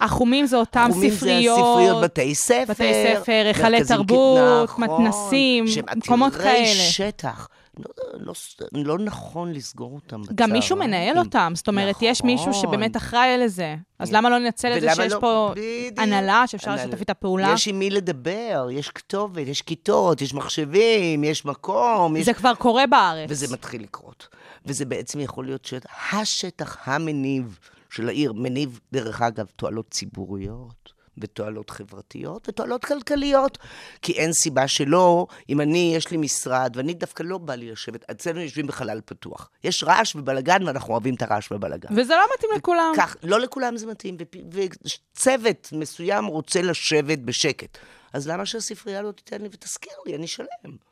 [0.00, 2.64] החומים זה אותם חומים ספריות, זה הספריות, בתי ספר.
[2.68, 6.64] בתי ספר, היכלי תרבות, נכון, מתנסים, שהם מקומות עתירי כאלה.
[6.90, 7.48] שטח.
[7.80, 8.32] לא,
[8.72, 10.36] לא, לא נכון לסגור אותם בצהריים.
[10.36, 12.62] גם מישהו מנהל אותם, זאת אומרת, יש מישהו נכון.
[12.62, 13.76] שבאמת אחראי לזה.
[13.98, 15.98] אז למה לא לנצל את זה שיש לא- פה בדיוק.
[15.98, 16.74] הנהלה שאפשר.
[16.74, 17.52] לשתף איתה פעולה?
[17.54, 22.24] יש עם מי לדבר, יש כתובת, יש כיתות, יש מחשבים, יש מקום, יש...
[22.24, 23.26] זה כבר קורה בארץ.
[23.30, 24.28] וזה מתחיל לקרות.
[24.66, 27.58] וזה בעצם יכול להיות שטח, השטח המניב
[27.90, 33.58] של העיר, מניב, דרך אגב, תועלות ציבוריות, ותועלות חברתיות, ותועלות כלכליות.
[34.02, 38.10] כי אין סיבה שלא, אם אני, יש לי משרד, ואני דווקא לא בא לי לשבת,
[38.10, 39.50] אצלנו יושבים בחלל פתוח.
[39.64, 41.88] יש רעש ובלגן, ואנחנו אוהבים את הרעש והבלגן.
[41.96, 42.92] וזה לא מתאים לכולם.
[42.96, 44.16] כך, לא לכולם זה מתאים,
[44.50, 47.78] וצוות מסוים רוצה לשבת בשקט.
[48.12, 50.14] אז למה שהספרייה לא תיתן לי ותזכיר לי?
[50.16, 50.89] אני אשלם.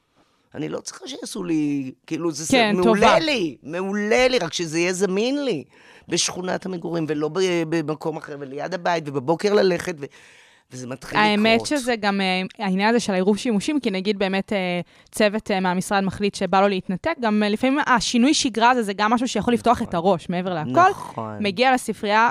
[0.54, 3.18] אני לא צריכה שיעשו לי, כאילו, זה כן, מעולה טובה.
[3.18, 5.64] לי, מעולה לי, רק שזה יהיה זמין לי
[6.08, 7.30] בשכונת המגורים, ולא
[7.68, 10.04] במקום אחר, וליד הבית, ובבוקר ללכת, ו...
[10.70, 11.30] וזה מתחיל לקרות.
[11.30, 14.80] האמת שזה גם אה, העניין הזה של העירוב שימושים, כי נגיד באמת אה,
[15.10, 19.28] צוות אה, מהמשרד מחליט שבא לו להתנתק, גם לפעמים השינוי שגרה הזה זה גם משהו
[19.28, 20.90] שיכול לפתוח את הראש מעבר להכל.
[20.90, 21.36] נכון.
[21.40, 22.30] מגיע לספרייה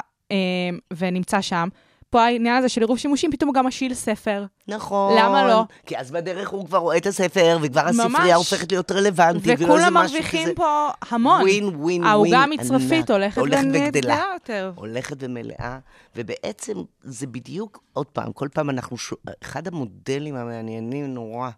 [0.97, 1.67] ונמצא שם.
[2.09, 4.45] פה העניין הזה של עירוב שימושים, פתאום הוא גם משיל ספר.
[4.67, 5.13] נכון.
[5.19, 5.63] למה לא?
[5.85, 7.99] כי אז בדרך הוא כבר רואה את הספר, וכבר ממש.
[7.99, 9.59] הספרייה הופכת להיות רלוונטית.
[9.59, 10.55] וכולם מרוויחים.
[10.55, 11.41] פה המון.
[11.41, 12.03] ווין, ווין, ווין.
[12.03, 13.11] העוגה המצרפית.
[13.11, 13.65] הולכת הולכת.
[13.73, 14.71] וגדלה יותר.
[14.75, 15.79] הולכת ומלאה,
[16.15, 19.13] ובעצם זה בדיוק, עוד פעם, כל פעם אנחנו, ש...
[19.43, 21.49] אחד המודלים המעניינים נורא,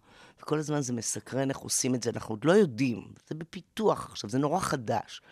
[0.42, 4.30] וכל הזמן זה מסקרן איך עושים את זה, אנחנו עוד לא יודעים, זה בפיתוח עכשיו,
[4.30, 5.22] זה נורא חדש.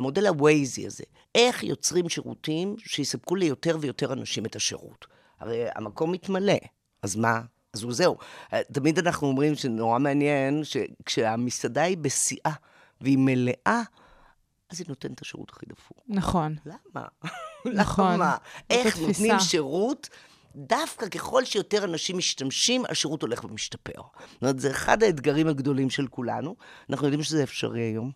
[0.00, 5.06] המודל הווייזי הזה, איך יוצרים שירותים שיספקו ליותר ויותר אנשים את השירות.
[5.40, 6.58] הרי המקום מתמלא,
[7.02, 7.40] אז מה?
[7.72, 8.16] אז הוא זהו.
[8.72, 12.52] תמיד אנחנו אומרים שנורא מעניין, שכשהמסעדה היא בשיאה
[13.00, 13.82] והיא מלאה,
[14.70, 15.98] אז היא נותנת את השירות הכי דפוק.
[16.08, 16.56] נכון.
[16.66, 17.06] למה?
[17.82, 18.12] נכון.
[18.12, 18.36] למה?
[18.70, 19.06] איך התפיסה.
[19.06, 20.08] נותנים שירות?
[20.56, 23.92] דווקא ככל שיותר אנשים משתמשים, השירות הולך ומשתפר.
[24.32, 26.56] זאת אומרת, זה אחד האתגרים הגדולים של כולנו.
[26.90, 28.10] אנחנו יודעים שזה אפשרי היום,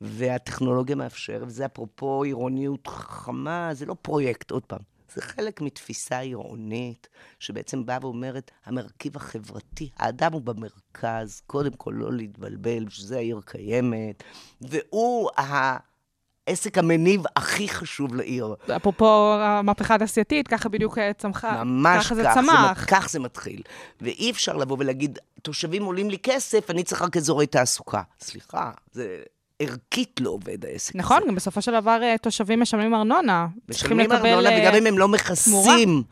[0.00, 4.94] והטכנולוגיה מאפשרת, וזה אפרופו עירוניות חכמה, זה לא פרויקט, עוד פעם.
[5.14, 12.12] זה חלק מתפיסה עירונית, שבעצם באה ואומרת, המרכיב החברתי, האדם הוא במרכז, קודם כל לא
[12.12, 14.22] להתבלבל, בשביל זה העיר קיימת,
[14.60, 18.54] והוא העסק המניב הכי חשוב לעיר.
[18.76, 21.64] אפרופו המהפכה התעשייתית, ככה בדיוק צמחה.
[21.64, 22.86] ממש ככה זה כך, צמח.
[22.88, 23.62] כך זה מתחיל.
[24.00, 28.02] ואי אפשר לבוא ולהגיד, תושבים עולים לי כסף, אני צריך רק אזורי תעסוקה.
[28.20, 29.22] סליחה, זה
[29.58, 31.28] ערכית לא עובד העסק נכון, הזה.
[31.28, 33.46] גם בסופו של דבר אה, תושבים משלמים ארנונה.
[33.68, 34.12] משלמים.
[34.12, 35.08] ארנונה, אה, וגם אם הם לא.
[35.08, 36.02] מכסים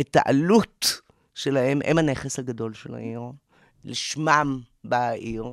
[0.00, 1.00] את העלות
[1.34, 3.20] שלהם, הם הנכס הגדול של העיר,
[3.84, 5.44] לשמם באה העיר,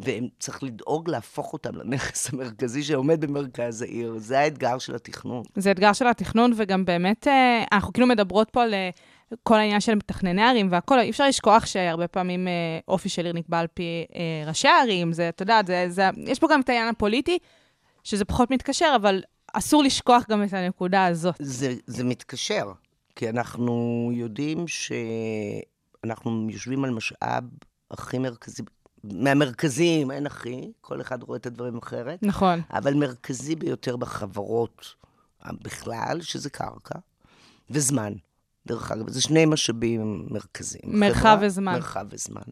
[0.00, 4.14] וצריך לדאוג להפוך אותם לנכס המרכזי שעומד במרכז העיר.
[4.18, 5.42] זה האתגר של התכנון.
[5.56, 8.74] זה אתגר של התכנון, וגם באמת, אה, אנחנו כאילו מדברות פה על
[9.42, 12.52] כל העניין של מתכנני ערים והכל, אי אפשר לשכוח שהרבה פעמים אה,
[12.88, 16.38] אופי של עיר נקבע על פי אה, ראשי הערים, זה, אתה יודע, זה, זה, יש
[16.38, 17.38] פה גם את העניין הפוליטי,
[18.04, 21.34] שזה פחות מתקשר, אבל אסור לשכוח גם את הנקודה הזאת.
[21.38, 22.72] זה, זה מתקשר,
[23.16, 27.44] כי אנחנו יודעים שאנחנו יושבים על משאב
[27.90, 28.62] הכי מרכזי,
[29.04, 32.60] מהמרכזיים, אין הכי, כל אחד רואה את הדברים אחרת, נכון.
[32.72, 34.94] אבל מרכזי ביותר בחברות
[35.52, 36.98] בכלל, שזה קרקע,
[37.70, 38.12] וזמן.
[38.66, 41.00] דרך אגב, זה שני משאבים מרכזיים.
[41.00, 41.72] מרחב חברה, וזמן.
[41.72, 42.42] מרחב וזמן.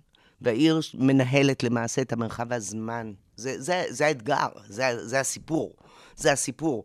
[0.41, 3.13] והעיר מנהלת למעשה את המרחב והזמן.
[3.37, 5.77] זה, זה, זה האתגר, זה, זה הסיפור.
[6.17, 6.85] זה הסיפור.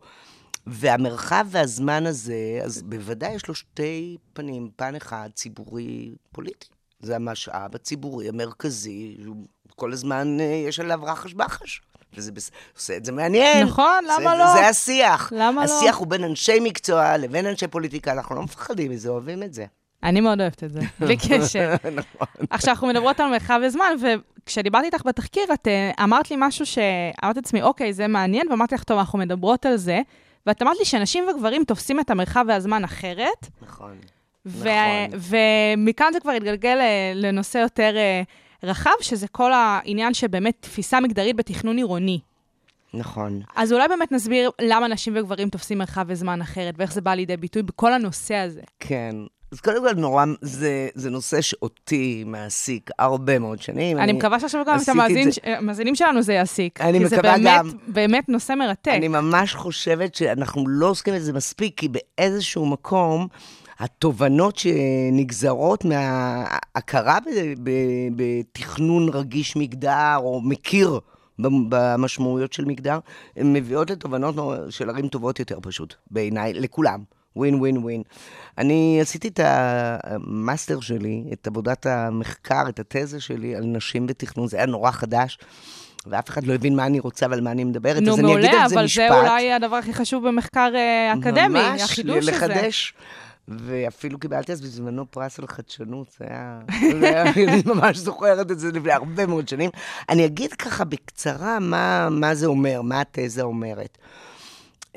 [0.66, 4.70] והמרחב והזמן הזה, אז בוודאי יש לו שתי פנים.
[4.76, 6.66] פן אחד, ציבורי פוליטי.
[7.00, 9.16] זה המשאב הציבורי המרכזי,
[9.76, 11.82] כל הזמן אה, יש עליו רחש בחש.
[12.14, 12.50] וזה בס...
[12.76, 13.66] עושה את זה מעניין.
[13.66, 14.52] נכון, למה זה, לא?
[14.52, 15.32] זה השיח.
[15.36, 15.78] למה לא?
[15.78, 19.64] השיח הוא בין אנשי מקצוע לבין אנשי פוליטיקה, אנחנו לא מפחדים מזה, אוהבים את זה.
[20.02, 21.74] אני מאוד אוהבת את זה, בלי קשר.
[21.92, 22.26] נכון.
[22.50, 23.92] עכשיו, אנחנו מדברות על מרחב וזמן,
[24.44, 28.82] וכשדיברתי איתך בתחקיר, את אה, אמרת לי משהו שאמרת לעצמי, אוקיי, זה מעניין, ואמרתי לך,
[28.84, 30.00] טוב, אנחנו מדברות על זה,
[30.46, 33.96] ואת אמרת לי שנשים וגברים תופסים את המרחב והזמן אחרת, נכון.
[34.46, 35.20] ו- נכון.
[35.76, 38.22] ומכאן זה כבר התגלגל אה, לנושא יותר אה,
[38.62, 42.20] רחב, שזה כל העניין של באמת תפיסה מגדרית בתכנון עירוני.
[42.94, 43.40] נכון.
[43.56, 47.36] אז אולי באמת נסביר למה נשים וגברים תופסים מרחב וזמן אחרת, ואיך זה בא לידי
[47.36, 48.60] ביטוי בכל הנושא הזה.
[48.80, 49.16] כן.
[49.52, 53.98] אז קודם כל, נורא, זה, זה נושא שאותי מעסיק הרבה מאוד שנים.
[53.98, 56.80] אני מקווה שעכשיו גם את המאזין- זה- המאזינים שלנו זה יעסיק.
[56.80, 57.70] אני כי זה מקווה באמת, גם.
[57.88, 58.90] באמת נושא מרתק.
[58.94, 63.28] אני ממש חושבת שאנחנו לא עוסקים בזה מספיק, כי באיזשהו מקום,
[63.78, 67.18] התובנות שנגזרות מההכרה
[68.16, 71.00] בתכנון רגיש מגדר, או מכיר
[71.38, 72.98] במ- במשמעויות של מגדר,
[73.36, 74.34] הן מביאות לתובנות
[74.70, 77.00] של ערים טובות יותר פשוט, בעיניי, לכולם.
[77.36, 78.02] ווין ווין ווין.
[78.58, 84.56] אני עשיתי את המאסטר שלי, את עבודת המחקר, את התזה שלי על נשים בתכנון, זה
[84.56, 85.38] היה נורא חדש.
[86.06, 88.44] ואף אחד לא הבין מה אני רוצה ועל מה אני מדברת, נו, אז אני אגיד
[88.46, 89.04] מעולה, על זה אבל משפט.
[89.08, 92.30] זה אולי הדבר הכי חשוב במחקר אה, אקדמי, ממש, החידוש הזה.
[92.30, 92.94] לחדש.
[93.48, 96.60] ואפילו קיבלתי אז בזמנו פרס על חדשנות, זה היה...
[97.48, 99.70] אני ממש זוכרת את זה לפני הרבה מאוד שנים.
[100.08, 103.98] אני אגיד ככה בקצרה מה, מה זה אומר, מה התזה אומרת.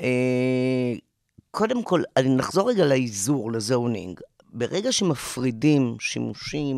[0.00, 0.92] אה,
[1.50, 4.20] קודם כל, אני נחזור רגע לאיזור, לזונינג.
[4.52, 6.76] ברגע שמפרידים שימושים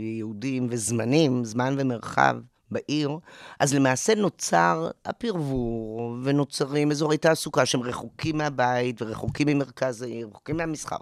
[0.00, 2.36] ייעודיים וזמנים, זמן ומרחב,
[2.70, 3.18] בעיר,
[3.60, 10.96] אז למעשה נוצר הפרבור, ונוצרים אזורי תעסוקה שהם רחוקים מהבית ורחוקים ממרכז העיר, רחוקים מהמסחר.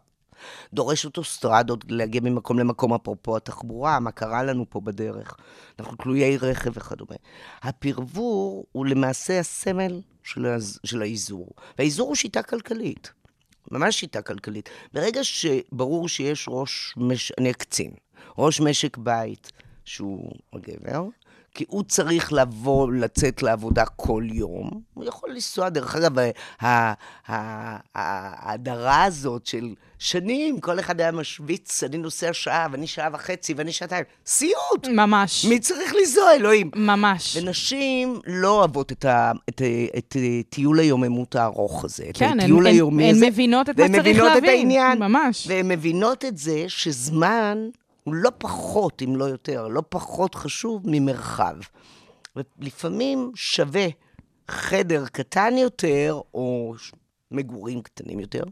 [0.73, 5.37] דורש אוטוסטרדות להגיע ממקום למקום, אפרופו התחבורה, מה קרה לנו פה בדרך.
[5.79, 7.17] אנחנו תלויי רכב וכדומה.
[7.63, 10.79] הפרבור הוא למעשה הסמל של, הז...
[10.85, 11.49] של האיזור.
[11.79, 13.13] והאיזור הוא שיטה כלכלית.
[13.71, 14.69] ממש שיטה כלכלית.
[14.93, 17.33] ברגע שברור שיש ראש, מש...
[17.39, 17.91] אני הקצין,
[18.39, 19.53] ראש משק בית
[19.85, 21.05] שהוא הגבר,
[21.55, 24.71] כי הוא צריך לבוא, לצאת לעבודה כל יום.
[24.95, 26.13] הוא יכול לנסוע, דרך אגב,
[27.95, 33.73] ההדרה הזאת של שנים, כל אחד היה משוויץ, אני נוסע שעה, ואני שעה וחצי, ואני
[33.73, 34.05] שעתיים.
[34.27, 34.87] סיוט!
[34.95, 35.45] ממש.
[35.45, 36.71] מי צריך לנסוע, אלוהים?
[36.77, 37.37] ממש.
[37.37, 39.63] ונשים לא אוהבות את, ה, את,
[39.99, 42.05] את, ה- טיול היוממות הארוך הזה.
[42.11, 43.25] את כן, הן- הן-.
[43.27, 44.51] מבינות את מה והן שצריך מבינות את להבין.
[44.51, 44.99] העניין.
[44.99, 45.47] ממש.
[45.49, 47.59] והן מבינות את זה שזמן
[48.05, 51.57] הוא לא פחות, אם לא יותר, לא פחות חשוב ממרחב.
[52.37, 53.87] ולפעמים שווה
[54.49, 56.75] חדר קטן יותר, או
[57.31, 58.45] מגורים קטנים יותר,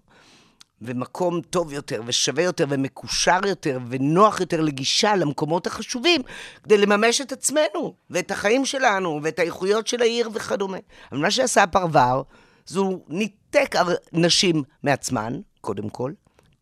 [0.82, 6.22] ומקום טוב יותר, ושווה יותר, ומקושר יותר, ונוח יותר לגישה למקומות החשובים,
[6.62, 10.78] כדי לממש את עצמנו, ואת החיים שלנו, ואת האיכויות של העיר וכדומה.
[11.12, 12.22] אבל מה שעשה הפרבר,
[12.66, 13.74] זה הוא ניתק
[14.12, 16.12] נשים מעצמן, קודם כל.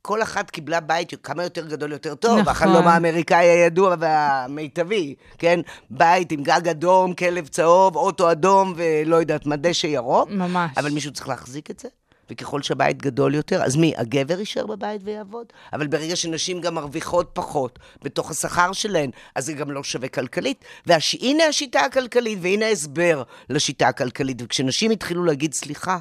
[0.03, 2.39] כל אחת קיבלה בית כמה יותר גדול, יותר טוב.
[2.39, 2.49] נכון.
[2.49, 5.61] החלום האמריקאי הידוע והמיטבי, כן?
[5.91, 10.31] בית עם גג אדום, כלב צהוב, אוטו אדום ולא יודעת מה, דשא ירוק.
[10.31, 10.71] ממש.
[10.77, 11.89] אבל מישהו צריך להחזיק את זה.
[12.31, 15.47] וככל שהבית גדול יותר, אז מי, הגבר יישאר בבית ויעבוד?
[15.73, 20.65] אבל ברגע שנשים גם מרוויחות פחות בתוך השכר שלהן, אז זה גם לא שווה כלכלית.
[20.87, 24.43] והנה השיטה הכלכלית, והנה ההסבר לשיטה הכלכלית.
[24.43, 25.99] וכשנשים התחילו להגיד, סליחה,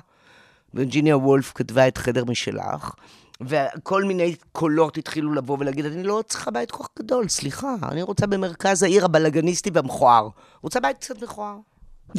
[0.74, 2.92] וירג'יניה וולף כתבה את חדר משלך,
[3.42, 8.28] וכל מיני קולות התחילו לבוא ולהגיד, אני לא צריכה בית כך גדול, סליחה, אני רוצה
[8.28, 10.30] במרכז העיר הבלאגניסטי והמכוער.
[10.64, 11.58] רוצה בית קצת מכוער.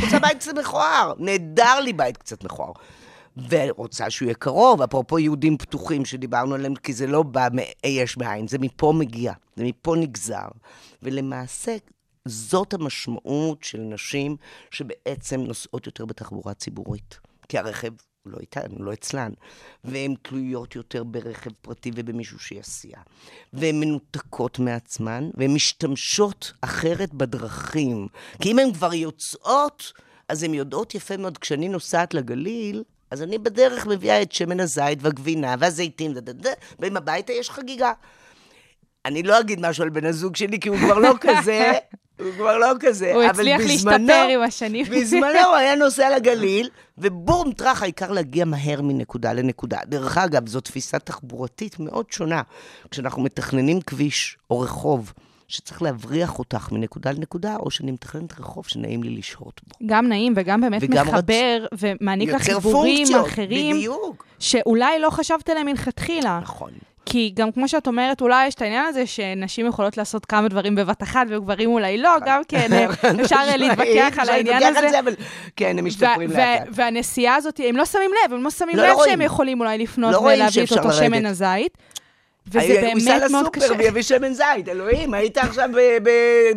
[0.02, 1.12] רוצה בית קצת מכוער.
[1.18, 2.72] נהדר לי בית קצת מכוער.
[3.48, 7.48] ורוצה שהוא יהיה קרוב, אפרופו יהודים פתוחים שדיברנו עליהם, כי זה לא בא
[7.86, 10.48] יש מאין, זה מפה מגיע, זה מפה נגזר.
[11.02, 11.76] ולמעשה,
[12.24, 14.36] זאת המשמעות של נשים
[14.70, 17.18] שבעצם נוסעות יותר בתחבורה ציבורית.
[17.48, 17.90] כי הרכב
[18.26, 19.32] לא איתן, לא אצלן.
[19.84, 22.96] והן תלויות יותר ברכב פרטי ובמישהו שיסיע.
[23.52, 28.08] והן מנותקות מעצמן, והן משתמשות אחרת בדרכים.
[28.42, 29.92] כי אם הן כבר יוצאות,
[30.28, 34.98] אז הן יודעות יפה מאוד, כשאני נוסעת לגליל, אז אני בדרך מביאה את שמן הזית
[35.02, 36.12] והגבינה והזיתים,
[36.78, 37.92] ואם הביתה יש חגיגה.
[39.04, 41.72] אני לא אגיד משהו על בן הזוג שלי, כי הוא כבר לא כזה,
[42.24, 43.14] הוא כבר לא כזה.
[43.14, 44.86] הוא אבל הצליח בזמנו- להשתפר עם השנים.
[44.90, 49.78] בזמנו הוא היה נוסע לגליל, ובום, טראח, העיקר להגיע מהר מנקודה לנקודה.
[49.86, 52.42] דרך אגב, זו תפיסה תחבורתית מאוד שונה.
[52.90, 55.12] כשאנחנו מתכננים כביש או רחוב,
[55.48, 59.86] שצריך להבריח אותך מנקודה לנקודה, או שאני מתכננת רחוב שנעים לי לשהות בו.
[59.86, 64.24] גם נעים וגם באמת וגם רצ- מחבר ומעניק לך חיבורים אחרים, בדיוק.
[64.38, 66.38] שאולי לא חשבת עליהם מלכתחילה.
[66.42, 66.70] נכון.
[67.10, 70.74] כי גם כמו שאת אומרת, אולי יש את העניין הזה שנשים יכולות לעשות כמה דברים
[70.74, 72.86] בבת אחת, וגברים אולי לא, גם כן, אה,
[73.22, 75.00] אפשר אה, להתווכח על העניין הזה.
[75.00, 75.14] אבל
[75.56, 76.68] כן, הם משתפרים לאט לאט.
[76.72, 79.10] והנסיעה הזאת, הם לא שמים לב, הם לא שמים לא, לב לא רואים.
[79.10, 81.26] שהם יכולים אולי לפנות לא ולהביא את אותו שמן.
[81.26, 81.78] הזית.
[82.46, 83.64] וזה הוא ייסע באמת מאוד קשה.
[83.64, 85.70] לסופר ויביא שמן זית, אלוהים, היית עכשיו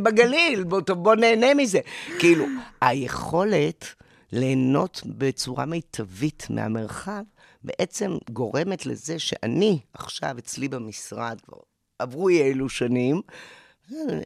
[0.04, 1.80] בגליל, בוא, בוא נהנה מזה.
[2.20, 2.46] כאילו,
[2.82, 3.86] היכולת
[4.32, 7.24] ליהנות בצורה מיטבית מהמרחב,
[7.64, 11.58] בעצם גורמת לזה שאני עכשיו אצלי במשרד, כבר
[12.00, 13.22] עברו אי אלו שנים,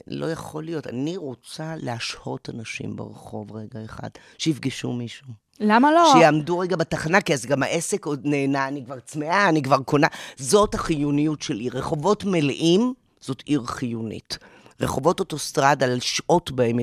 [0.08, 0.88] לא יכול להיות.
[0.88, 5.28] אני רוצה להשהות אנשים ברחוב רגע אחד, שיפגשו מישהו.
[5.60, 6.14] למה לא?
[6.14, 10.08] שיעמדו רגע בתחנה, כי אז גם העסק עוד נהנה, אני כבר צמאה, אני כבר קונה.
[10.38, 11.78] זאת החיוניות של עיר.
[11.78, 14.38] רחובות מלאים, זאת עיר חיונית.
[14.82, 16.78] רחובות אוטוסטרדה, לשהות בהם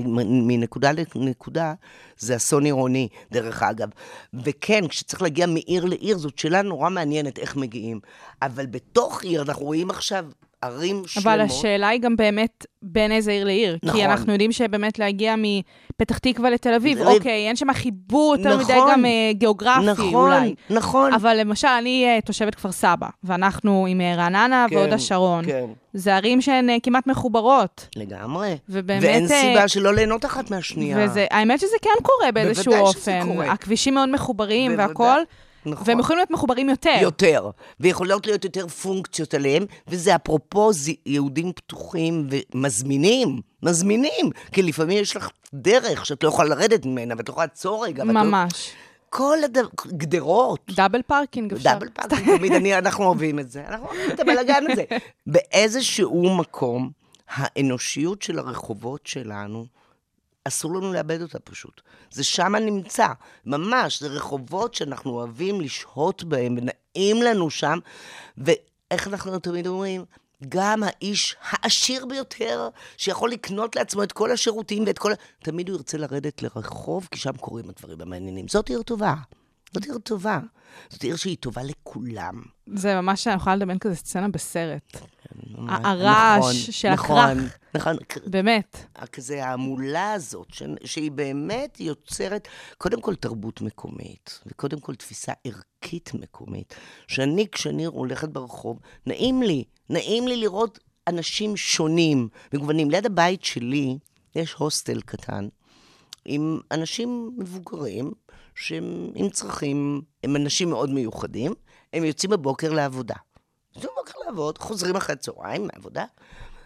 [0.46, 1.74] מנקודה לנקודה,
[2.18, 3.88] זה אסון עירוני, דרך אגב.
[4.34, 8.00] וכן, כשצריך להגיע מעיר לעיר, זאת שאלה נורא מעניינת איך מגיעים.
[8.42, 10.26] אבל בתוך עיר, אנחנו רואים עכשיו
[10.64, 11.26] ערים שלמות.
[11.26, 13.78] אבל השאלה היא גם באמת בין איזה עיר לעיר.
[13.82, 14.00] נכון.
[14.00, 17.14] כי אנחנו יודעים שבאמת להגיע מפתח תקווה לתל אביב, אביב.
[17.14, 18.92] אוקיי, אין שם חיבור יותר מדי נכון.
[18.92, 20.54] גם אה, גיאוגרפי נכון, אולי.
[20.70, 21.12] נכון.
[21.12, 25.44] אבל למשל, אני אה, תושבת כפר סבא, ואנחנו עם אה, רעננה כן, והוד השרון.
[25.46, 25.64] כן.
[25.94, 27.88] זה ערים שהן אה, כמעט מחוברות.
[27.96, 28.56] לגמרי.
[28.68, 29.02] ובאמת...
[29.02, 30.98] ואין אה, סיבה שלא ליהנות אחת מהשנייה.
[31.00, 33.32] וזה, האמת שזה כן קורה באיזשהו בוודאי שזה אופן.
[33.32, 33.52] קורה.
[33.52, 34.86] הכבישים מאוד מחוברים בוודאי.
[34.86, 35.24] והכול,
[35.66, 35.84] נכון.
[35.88, 36.98] והם יכולים להיות מחוברים יותר.
[37.02, 37.50] יותר,
[37.80, 40.70] ויכולות להיות יותר פונקציות עליהם, וזה אפרופו
[41.06, 47.28] ייעודים פתוחים ומזמינים, מזמינים, כי לפעמים יש לך דרך שאת לא יכולה לרדת ממנה, ואת
[47.28, 48.04] לא יכולה לעצור רגע.
[48.06, 48.72] ואת לא- ממש.
[49.10, 50.60] כל הדבר, גדרות.
[50.76, 51.72] double parking אפשר.
[51.72, 54.84] double parking, תמיד אני, אנחנו אוהבים את זה, אנחנו אוהבים את הבלאגן הזה.
[55.26, 56.90] באיזשהו מקום,
[57.28, 59.66] האנושיות של הרחובות שלנו,
[60.44, 61.80] אסור לנו לאבד אותה פשוט.
[62.10, 63.06] זה שמה נמצא,
[63.46, 67.78] ממש, זה רחובות שאנחנו אוהבים לשהות בהם, ונעים לנו שם,
[68.38, 70.04] ואיך אנחנו תמיד אומרים?
[70.48, 75.12] גם האיש העשיר ביותר, שיכול לקנות לעצמו את כל השירותים ואת כל.
[75.42, 78.48] תמיד הוא ירצה לרדת לרחוב, כי שם קורים הדברים המעניינים.
[78.48, 79.14] זאת עיר טובה.
[79.74, 80.40] זאת עיר טובה.
[80.88, 82.42] זאת עיר שהיא טובה לכולם.
[82.74, 84.96] זה ממש, אני יכולה לדמיין כזה סצנה בסרט.
[85.58, 85.80] ממש.
[85.84, 87.58] הרעש נכון, של נכון, הכרך.
[87.74, 88.86] נכון, באמת.
[89.12, 90.48] כזה ההמולה הזאת.
[90.84, 96.74] שהיא באמת יוצרת קודם כל תרבות מקומית, וקודם כל תפיסה ערכית מקומית.
[97.08, 102.90] שאני, כשאני הולכת ברחוב, נעים לי, נעים לי לראות אנשים שונים, מגוונים.
[102.90, 103.98] ליד הבית שלי
[104.34, 105.48] יש הוסטל קטן,
[106.24, 108.12] עם אנשים מבוגרים,
[108.54, 111.54] שהם עם צרכים, הם אנשים מאוד מיוחדים,
[111.92, 113.14] הם יוצאים בבוקר לעבודה.
[113.76, 116.04] יוצאים בבוקר לעבוד, חוזרים אחרי הצהריים מהעבודה.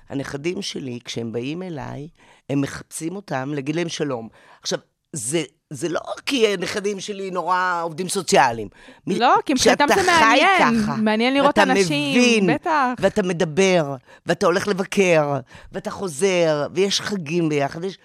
[0.09, 2.09] הנכדים שלי, כשהם באים אליי,
[2.51, 4.29] הם מחפשים אותם להגיד להם שלום.
[4.63, 4.79] עכשיו,
[5.13, 8.69] זה, זה לא כי הנכדים שלי נורא עובדים סוציאליים.
[9.07, 10.83] לא, כי מבחינתם זה מעניין.
[10.83, 12.87] ככה, מעניין לראות אנשים, מבין, בטח.
[12.99, 13.97] ואתה מדבר,
[14.27, 15.39] ואתה הולך לבקר,
[15.73, 17.99] ואתה חוזר, ויש חגים ביחד, ויש,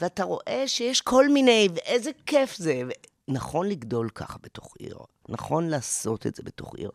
[0.00, 2.82] ואתה רואה שיש כל מיני, ואיזה כיף זה.
[3.30, 6.90] נכון לגדול ככה בתוך עיר, נכון לעשות את זה בתוך עיר.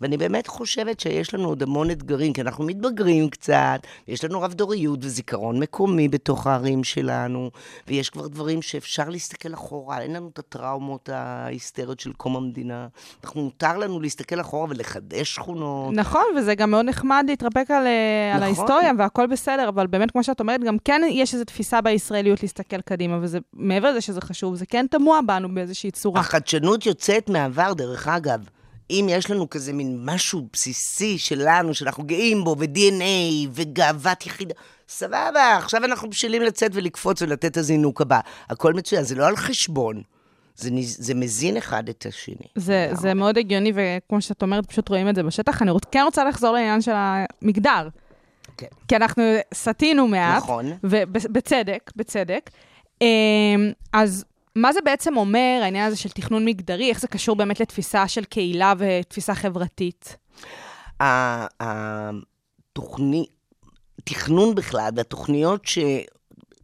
[0.00, 4.98] ואני באמת חושבת שיש לנו עוד המון אתגרים, כי אנחנו מתבגרים קצת, ויש לנו רב-דוריות
[5.02, 7.50] וזיכרון מקומי בתוך הערים שלנו,
[7.88, 12.86] ויש כבר דברים שאפשר להסתכל אחורה, אין לנו את הטראומות ההיסטריות של קום המדינה.
[13.24, 15.94] אנחנו, מותר לנו להסתכל אחורה ולחדש שכונות.
[15.94, 18.42] נכון, וזה גם מאוד נחמד להתרפק על, אה, על נכון.
[18.42, 22.80] ההיסטוריה, והכל בסדר, אבל באמת, כמו שאת אומרת, גם כן יש איזו תפיסה בישראליות להסתכל
[22.80, 26.20] קדימה, וזה, מעבר לזה שזה חשוב, זה כן תמוה בנו באיזושהי צורה.
[26.20, 28.40] החדשנות יוצאת מהעבר, דרך אגב.
[28.90, 34.54] אם יש לנו כזה מין משהו בסיסי שלנו, שאנחנו גאים בו, ו-DNA, וגאוות יחידה,
[34.88, 38.20] סבבה, עכשיו אנחנו בשלים לצאת ולקפוץ ולתת את הזינוק הבא.
[38.50, 40.02] הכל מצוין, זה לא על חשבון.
[40.56, 42.46] זה, זה מזין אחד את השני.
[42.54, 45.62] זה, זה מאוד הגיוני, וכמו שאת אומרת, פשוט רואים את זה בשטח.
[45.62, 47.88] אני כן רוצה לחזור לעניין של המגדר.
[48.56, 48.66] כן.
[48.88, 49.22] כי אנחנו
[49.54, 50.42] סטינו מעט.
[50.42, 50.72] נכון.
[50.84, 52.50] ובצדק, בצדק.
[53.02, 53.06] אמ,
[53.92, 54.24] אז
[54.56, 56.90] מה זה בעצם אומר, העניין הזה של תכנון מגדרי?
[56.90, 60.16] איך זה קשור באמת לתפיסה של קהילה ותפיסה חברתית?
[62.70, 63.30] התוכנית,
[64.04, 65.78] תכנון בכלל, והתוכניות ש...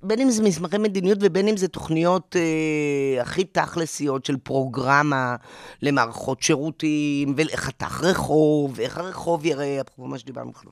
[0.03, 5.37] בין אם זה מסמכי מדיניות ובין אם זה תוכניות אה, הכי תכלסיות של פרוגרמה
[5.83, 10.70] למערכות שירותים, לחתך רחוב, ואיך הרחוב יראה, אפרופו מה שדיברנו קודם.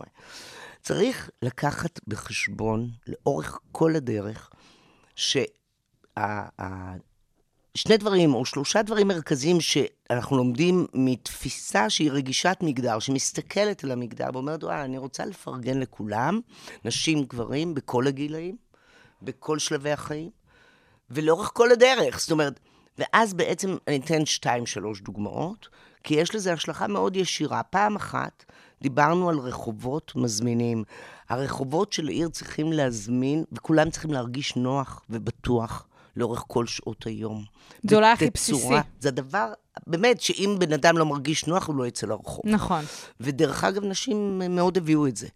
[0.83, 4.51] צריך לקחת בחשבון לאורך כל הדרך,
[5.17, 5.45] שה...
[7.75, 14.29] שני דברים, או שלושה דברים מרכזיים שאנחנו לומדים מתפיסה שהיא רגישת מגדר, שמסתכלת על המגדר
[14.33, 16.41] ואומרת, וואלה, אני רוצה לפרגן לכולם,
[16.85, 18.57] נשים, גברים, בכל הגילאים,
[19.23, 20.31] בכל שלבי החיים,
[21.11, 22.21] ולאורך כל הדרך.
[22.21, 22.61] זאת אומרת,
[22.99, 25.69] ואז בעצם אני אתן שתיים, שלוש דוגמאות,
[26.05, 27.63] כי יש לזה השלכה מאוד ישירה.
[27.63, 28.45] פעם אחת
[28.83, 30.85] דיברנו על רחובות מזמינים.
[31.29, 35.87] הרחובות של העיר צריכים להזמין, וכולם צריכים להרגיש נוח ובטוח.
[36.17, 37.45] לאורך כל שעות היום.
[37.83, 38.31] זה אולי הכי.
[38.31, 38.75] בסיסי.
[39.01, 39.53] זה הדבר,
[39.87, 42.43] באמת, שאם בן אדם לא מרגיש נוח, הוא לא יצא לרחוב.
[42.45, 42.85] נכון.
[43.21, 45.29] ודרך אגב, נשים מאוד הביאו את זה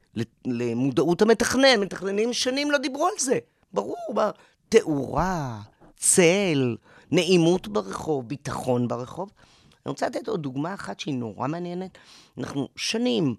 [0.45, 1.81] למודעות המתכנן.
[1.81, 3.39] מתכננים שנים לא דיברו על זה.
[3.73, 3.97] ברור?
[4.69, 5.61] תאורה,
[5.97, 6.77] צל,
[7.11, 9.31] נעימות ברחוב, ביטחון ברחוב.
[9.87, 11.99] אני רוצה לתת עוד דוגמה אחת שהיא נורא מעניינת.
[12.39, 13.35] אנחנו שנים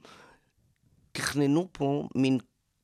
[1.11, 2.37] תכננו פה מין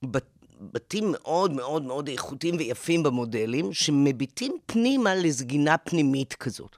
[0.04, 0.26] בת,
[0.73, 6.75] בתים מאוד מאוד מאוד איכותיים ויפים במודלים, שמביטים פנימה לסגינה פנימית כזאת.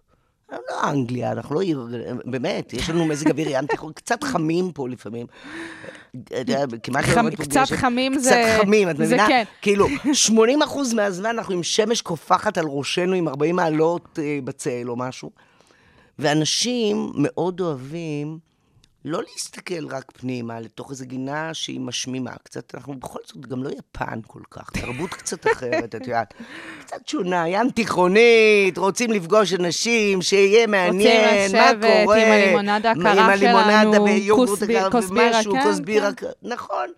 [0.52, 0.58] לא
[0.90, 1.88] אנגליה, אנחנו לא עיר,
[2.26, 5.26] באמת, יש לנו מזג אוויר ים תיכון, קצת חמים פה לפעמים.
[6.16, 6.36] לא
[7.40, 7.76] קצת.
[7.76, 9.28] חמים זה- קצת חמים, את מבינה?
[9.28, 9.44] כן.
[9.62, 14.90] כאילו, 80 אחוז מהזמן אנחנו עם שמש קופחת על ראשנו עם 40 מעלות אה, בצל
[14.90, 15.32] או משהו.
[16.20, 18.40] ואנשים מאוד אוהבים
[19.08, 22.32] לא להסתכל רק פנימה לתוך איזו גינה שהיא משמימה.
[22.44, 26.34] קצת, אנחנו בכל זאת גם לא יפן כל כך, תרבות קצת אחרת, את יודעת.
[26.80, 32.18] קצת שונה, ים תיכונית, רוצים לפגוש אנשים, שיהיה מעניין, מה לשבת עם קורה.
[32.34, 36.14] הלימונדה עם הקרה הלימונדה שלנו, ויוגורט כוס ביר- הקר כוס בירה, ומשהו, כן, כוס בירה,
[36.14, 36.28] כן.
[36.42, 36.90] נכון.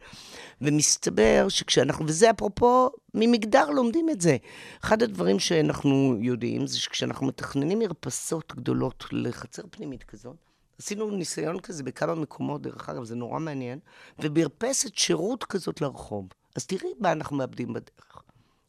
[0.62, 4.38] ומסתבר שכשאנחנו, וזה אפרופו, ממגדר לומדים את זה.
[4.84, 10.36] אחד הדברים שאנחנו יודעים זה שכשאנחנו מתכננים מרפסות גדולות לחצר פנימית כזאת,
[10.80, 13.80] עשינו ניסיון כזה בכמה מקומות, דרך אגב, זה נורא מעניין,
[14.20, 16.28] ומרפסת שירות כזאת לרחוב.
[16.56, 18.22] אז תראי מה אנחנו מאבדים בדרך.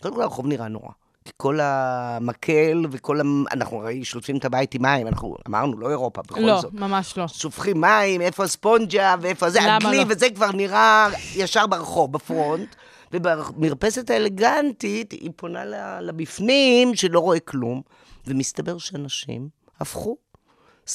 [0.03, 0.91] קודם כל הרחוב נראה נורא.
[1.25, 3.23] כי כל המקל וכל ה...
[3.53, 6.73] אנחנו הרי שוטפים את הבית עם מים, אנחנו אמרנו, לא אירופה, בכל לא, זאת.
[6.73, 7.29] ממש לא.
[7.29, 10.05] שופכים מים, איפה הספונג'ה, ואיפה זה, הדלי, לא?
[10.09, 12.75] וזה כבר נראה ישר ברחוב, בפרונט.
[13.13, 15.65] ובמרפסת האלגנטית, היא פונה
[16.01, 17.83] לבפנים, שלא רואה כלום.
[18.27, 19.49] ומסתבר שאנשים
[19.81, 20.17] הפכו,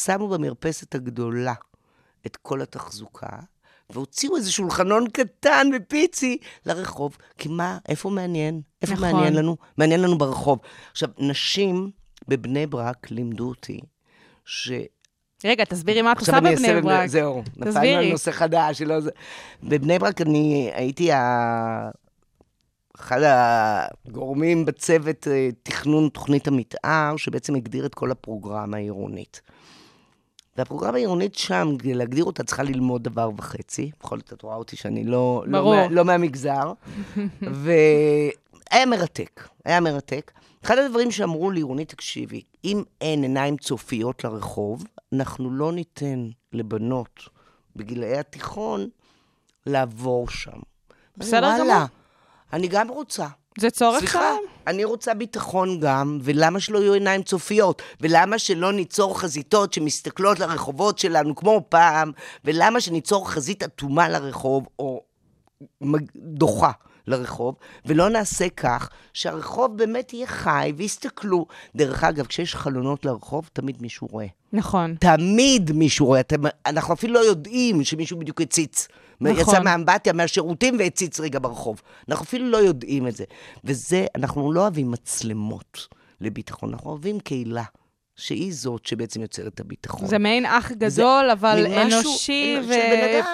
[0.03, 1.53] שמו במרפסת הגדולה
[2.25, 3.29] את כל התחזוקה,
[3.89, 7.17] והוציאו איזה שולחנון קטן ופיצי לרחוב.
[7.37, 8.61] כי מה, איפה מעניין?
[8.81, 9.11] איפה נכון.
[9.11, 9.57] מעניין לנו?
[9.77, 10.59] מעניין לנו ברחוב.
[10.91, 11.91] עכשיו, נשים
[12.27, 13.79] בבני ברק לימדו אותי
[14.45, 14.71] ש...
[15.45, 17.05] רגע, תסבירי מה את עושה בבני ברק.
[17.05, 17.97] זהו, נפלנו.
[17.97, 18.77] על נושא חדש.
[18.77, 18.95] שלא.
[19.63, 21.89] בבני ברק אני הייתי ה...
[22.99, 29.41] אחד הגורמים בצוות אה, תכנון תוכנית המתאר, שבעצם הגדיר את כל הפרוגרמה העירונית.
[30.57, 33.91] והפרוגרמה העירונית שם, כדי להגדיר אותה, צריכה ללמוד דבר וחצי.
[33.99, 35.75] בכל זאת, את רואה אותי שאני לא, לא, ברור.
[35.75, 36.73] מה, לא מהמגזר.
[37.61, 40.31] והיה מרתק, היה מרתק.
[40.63, 44.83] אחד הדברים שאמרו לי, רוני, תקשיבי, אם אין עיניים צופיות לרחוב,
[45.13, 47.19] אנחנו לא ניתן לבנות
[47.75, 48.89] בגילאי התיכון
[49.65, 50.59] לעבור שם.
[51.17, 51.83] בסדר גמור.
[52.53, 53.27] אני גם רוצה.
[53.59, 54.43] זה צורך סליחה, שלהם?
[54.67, 57.81] אני רוצה ביטחון גם, ולמה שלא יהיו עיניים צופיות?
[58.01, 62.11] ולמה שלא ניצור חזיתות שמסתכלות לרחובות שלנו כמו פעם?
[62.45, 65.03] ולמה שניצור חזית אטומה לרחוב, או
[66.15, 66.71] דוחה
[67.07, 71.45] לרחוב, ולא נעשה כך שהרחוב באמת יהיה חי, ויסתכלו.
[71.75, 74.27] דרך אגב, כשיש חלונות לרחוב, תמיד מישהו רואה.
[74.53, 74.95] נכון.
[74.99, 78.87] תמיד מישהו רואה, אתם, אנחנו אפילו לא יודעים שמישהו בדיוק הציץ.
[79.21, 79.41] נכון.
[79.41, 81.81] יצא מהאמבטיה, מהשירותים והציץ רגע ברחוב.
[82.09, 83.23] אנחנו אפילו לא יודעים את זה.
[83.63, 85.87] וזה, אנחנו לא אוהבים מצלמות
[86.21, 87.63] לביטחון, אנחנו אוהבים קהילה,
[88.15, 90.07] שהיא זאת שבעצם יוצרת את הביטחון.
[90.07, 92.57] זה מעין אח גדול, אבל אנושי,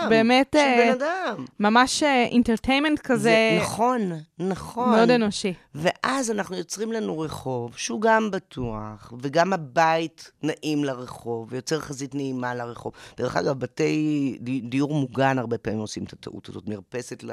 [0.06, 1.46] ובאמת של אה, בן אדם.
[1.60, 4.90] ממש אינטרטיימנט כזה, זה, נכון, נכון.
[4.90, 5.54] מאוד אנושי.
[5.76, 12.56] ואז אנחנו יוצרים לנו רחוב שהוא גם בטוח, וגם הבית נעים לרחוב, ויוצר חזית נעימה
[12.56, 12.94] לרחוב.
[13.18, 17.24] דרך אגב, בתי די- דיור מוגן הרבה פעמים עושים את הטעות הזאת, מרפסת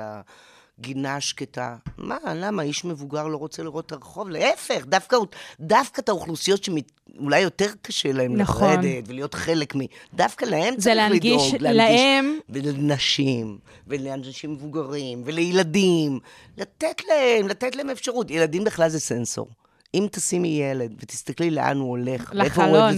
[0.78, 1.76] לגינה השקטה.
[1.98, 2.62] מה, למה?
[2.62, 4.28] איש מבוגר לא רוצה לראות את הרחוב?
[4.28, 5.16] להפך, דווקא,
[5.60, 8.72] דווקא את האוכלוסיות שאולי יותר קשה להם נכון.
[8.72, 9.78] לרדת ולהיות חלק מ...
[10.14, 11.76] דווקא להם זה צריך להנגיש לדאוג.
[11.76, 16.18] להם, ולנשים, ולאנשים מבוגרים, ולילדים.
[16.56, 18.30] לתת להם, לתת להם אפשרות.
[18.30, 19.48] ילדים בכלל זה סנסור.
[19.94, 22.94] אם תשימי ילד ותסתכלי לאן הוא הולך, לחלון.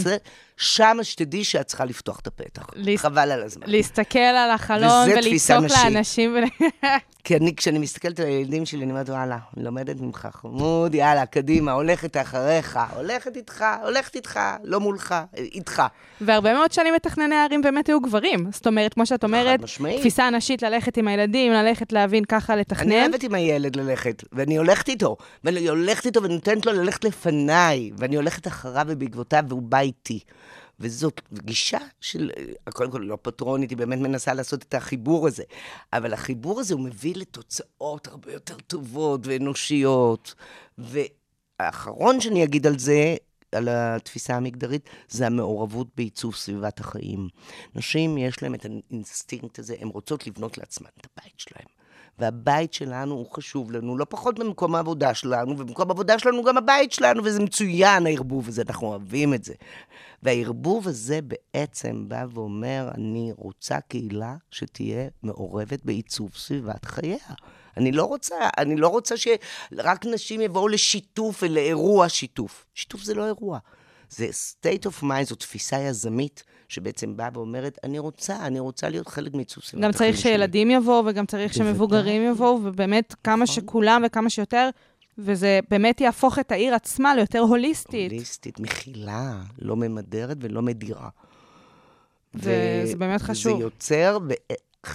[0.61, 2.67] שם שתדעי שאת צריכה לפתוח את הפתח.
[2.75, 3.63] להס- חבל על הזמן.
[3.67, 5.65] להסתכל על החלון ולצעוק.
[5.85, 6.35] לאנשים.
[6.37, 6.69] ול-
[7.25, 11.27] כי אני, כשאני מסתכלת על הילדים שלי, אני אומרת, וואלה, אני לומדת ממך, חמוד, יאללה,
[11.27, 15.83] קדימה, הולכת אחריך, הולכת איתך, הולכת איתך, לא מולך, איתך.
[16.21, 18.47] והרבה מאוד שנים מתכנני הערים באמת היו גברים.
[18.53, 19.61] זאת אומרת, כמו שאת אומרת.
[20.01, 22.93] תפיסה נשית ללכת עם הילדים, ללכת להבין ככה, אני לתכנן.
[22.93, 28.17] אוהבת עם הילד ללכת, ואני הולכת איתו, ואני הולכת איתו ונותנת לו ללכת לפניי, ואני
[28.17, 30.21] הולכת אחריו ובעקבותיו, והוא בא איתי.
[30.81, 32.31] וזאת גישה של,
[32.73, 35.43] קודם כל לא פטרונית, היא באמת מנסה לעשות את החיבור הזה,
[35.93, 40.35] אבל החיבור הזה הוא מביא לתוצאות הרבה יותר טובות ואנושיות.
[40.79, 43.17] והאחרון שאני אגיד על זה,
[43.53, 47.29] על התפיסה המגדרית, זה המעורבות בעיצוב סביבת החיים.
[47.75, 51.80] נשים, יש להן את האינסטינקט הזה, הן רוצות לבנות לעצמן את הבית שלהן.
[52.21, 56.93] והבית שלנו הוא חשוב לנו, לא פחות ממקום העבודה שלנו, ובמקום העבודה שלנו גם הבית
[56.93, 59.55] שלנו, וזה מצוין, הערבוב הזה, אנחנו אוהבים את זה.
[60.23, 67.19] והערבוב הזה בעצם בא ואומר, אני רוצה קהילה שתהיה מעורבת בעיצוב סביבת חייה.
[67.77, 72.67] אני לא רוצה, אני לא רוצה שרק נשים יבואו לשיתוף ולאירוע שיתוף.
[72.75, 73.59] שיתוף זה לא אירוע.
[74.11, 79.09] זה state of mind, זו תפיסה יזמית, שבעצם באה ואומרת, אני רוצה, אני רוצה להיות
[79.09, 80.23] חלק מעיצוב סביבת גם צריך שלי.
[80.33, 81.73] שילדים יבואו, וגם צריך בוודאי.
[81.73, 83.47] שמבוגרים יבואו, ובאמת כמה נכון.
[83.57, 84.69] שכולם וכמה שיותר,
[85.19, 88.13] וזה באמת יהפוך את העיר עצמה ליותר הוליסטית.
[88.13, 91.09] הוליסטית, מכילה, לא ממדרת ולא מדירה.
[92.35, 93.57] זה- זה באמת חשוב.
[93.59, 94.19] זה יוצר,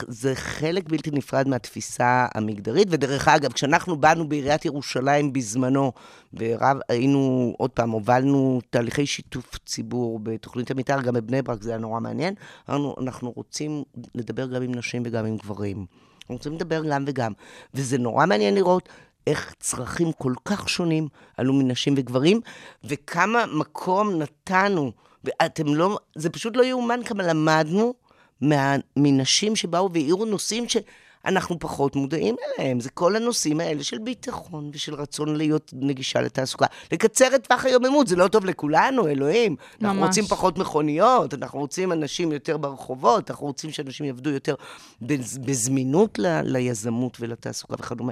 [0.07, 2.87] זה חלק בלתי נפרד מהתפיסה המגדרית.
[2.91, 5.91] ודרך אגב, כשאנחנו באנו בעיריית ירושלים בזמנו,
[6.33, 11.79] ורב, היינו, עוד פעם, הובלנו תהליכי שיתוף ציבור בתוכנית המתאר, גם בבני ברק, זה היה
[11.79, 12.33] נורא מעניין.
[12.69, 13.83] אמרנו, אנחנו רוצים
[14.15, 15.85] לדבר גם עם נשים וגם עם גברים.
[16.21, 17.31] אנחנו רוצים לדבר גם וגם.
[17.73, 18.89] וזה נורא מעניין לראות
[19.27, 21.07] איך צרכים כל כך שונים
[21.37, 22.41] עלו מנשים וגברים,
[22.83, 24.91] וכמה מקום נתנו.
[25.23, 27.93] ואתם לא, זה פשוט לא יאומן כמה למדנו
[28.41, 32.79] מה, מנשים שבאו והעירו נושאים שאנחנו פחות מודעים אליהם.
[32.79, 36.65] זה כל הנושאים האלה של ביטחון ושל רצון להיות נגישה לתעסוקה.
[36.91, 39.55] לקצר את טווח היוממות, זה לא טוב לכולנו, אלוהים.
[39.81, 40.07] אנחנו ממש.
[40.07, 44.55] רוצים פחות מכוניות, אנחנו רוצים אנשים יותר ברחובות, אנחנו רוצים שאנשים יעבדו יותר
[45.01, 48.11] בז- בזמינות ל, ליזמות ולתעסוקה וכדומה.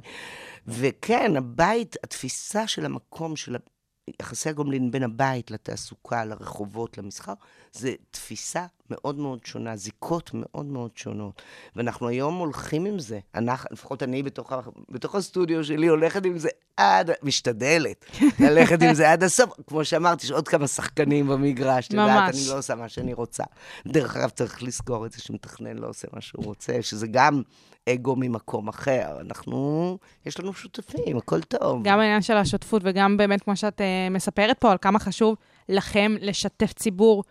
[0.68, 3.56] וכן, הבית, התפיסה של המקום, של
[4.22, 7.34] יחסי הגומלין בין הבית לתעסוקה, לרחובות, למסחר,
[7.72, 11.42] זה תפיסה מאוד מאוד שונה, זיקות מאוד מאוד שונות.
[11.76, 13.20] ואנחנו היום הולכים עם זה.
[13.36, 14.60] אנחנו, לפחות אני בתוך, ה-
[14.90, 18.06] בתוך הסטודיו שלי הולכת עם זה עד, משתדלת
[18.40, 19.50] ללכת עם זה עד הסוף.
[19.68, 22.34] כמו שאמרתי, יש עוד כמה שחקנים במגרש, את יודעת.
[22.34, 23.44] אני לא עושה מה שאני רוצה.
[23.88, 27.42] דרך אגב, צריך לזכור את זה שמתכנן לא עושה מה שהוא רוצה, שזה גם
[27.90, 29.18] אגו ממקום אחר.
[29.22, 31.84] אנחנו, יש לנו שותפים, הכל טוב.
[31.84, 35.36] גם העניין של השותפות, וגם באמת, כמו שאת uh, מספרת פה, על כמה חשוב
[35.70, 37.24] לכם לשתף ציבור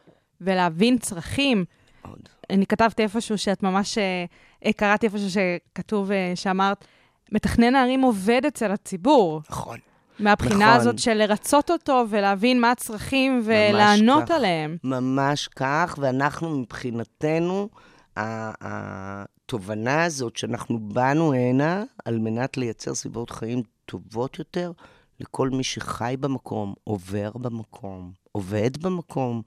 [0.45, 1.64] ולהבין צרכים.
[2.05, 2.28] מאוד.
[2.51, 4.24] אני כתבתי איפשהו שאת ממש, אה,
[4.66, 6.84] אה, קראתי איפשהו שכתוב, אה, שאמרת,
[7.32, 9.40] מתכנן הערים עובד אצל הציבור.
[9.51, 9.78] נכון.
[10.18, 10.80] מהבחינה נכון.
[10.80, 14.30] הזאת של לרצות אותו ולהבין מה הצרכים ולענות כך.
[14.30, 14.76] עליהם.
[14.84, 17.68] ממש כך, ואנחנו מבחינתנו,
[18.16, 24.72] התובנה הזאת שאנחנו באנו הנה על מנת לייצר סביבות חיים טובות יותר
[25.20, 29.43] לכל מי שחי במקום, עובר במקום, עובד במקום.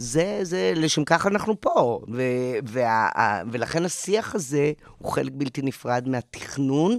[0.00, 2.00] זה, זה, לשם כך אנחנו פה.
[2.12, 2.22] ו,
[2.66, 3.08] וה,
[3.52, 6.98] ולכן השיח הזה הוא חלק בלתי נפרד מהתכנון.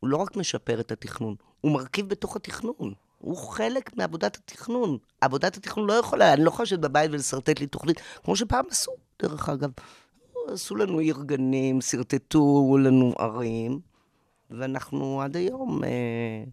[0.00, 2.94] הוא לא רק משפר את התכנון, הוא מרכיב בתוך התכנון.
[3.18, 4.98] הוא חלק מעבודת התכנון.
[5.20, 8.92] עבודת התכנון לא יכולה, אני לא יכולה לשבת בבית ולשרטט לי תוכנית, כמו שפעם עשו,
[9.22, 9.70] דרך אגב.
[10.48, 13.80] עשו לנו עיר גנים, שרטטו לנו ערים,
[14.50, 16.44] ואנחנו עד היום אה,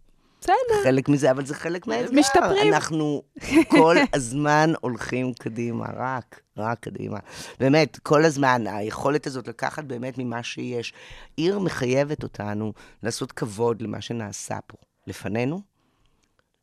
[0.43, 0.83] בסדר.
[0.83, 2.19] חלק מזה, אבל זה חלק מהאתגר.
[2.19, 2.73] משתפרים.
[2.73, 3.23] אנחנו
[3.77, 7.19] כל הזמן הולכים קדימה, רק, רק קדימה.
[7.59, 10.93] באמת, כל הזמן, היכולת הזאת לקחת באמת ממה שיש.
[11.35, 12.73] עיר מחייבת אותנו
[13.03, 14.77] לעשות כבוד למה שנעשה פה
[15.07, 15.61] לפנינו,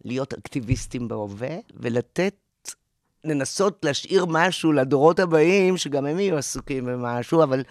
[0.04, 2.34] להיות אקטיביסטים בהווה, ולתת,
[3.24, 7.62] לנסות להשאיר משהו לדורות הבאים, שגם הם יהיו עסוקים במשהו, אבל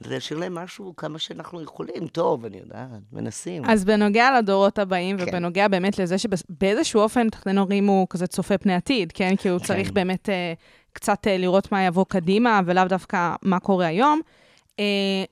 [0.00, 2.06] להשאיר להם משהו כמה שאנחנו יכולים.
[2.12, 3.62] טוב, אני יודעת, מנסים.
[3.64, 5.24] אז בנוגע לדורות הבאים, כן.
[5.28, 9.36] ובנוגע באמת לזה שבאיזשהו אופן מתכנן הורים הוא כזה צופה פני עתיד, כן?
[9.36, 9.64] כי הוא כן.
[9.64, 10.52] צריך באמת אה,
[10.92, 14.20] קצת אה, לראות מה יבוא קדימה, ולאו דווקא מה קורה היום.
[14.78, 14.84] אה,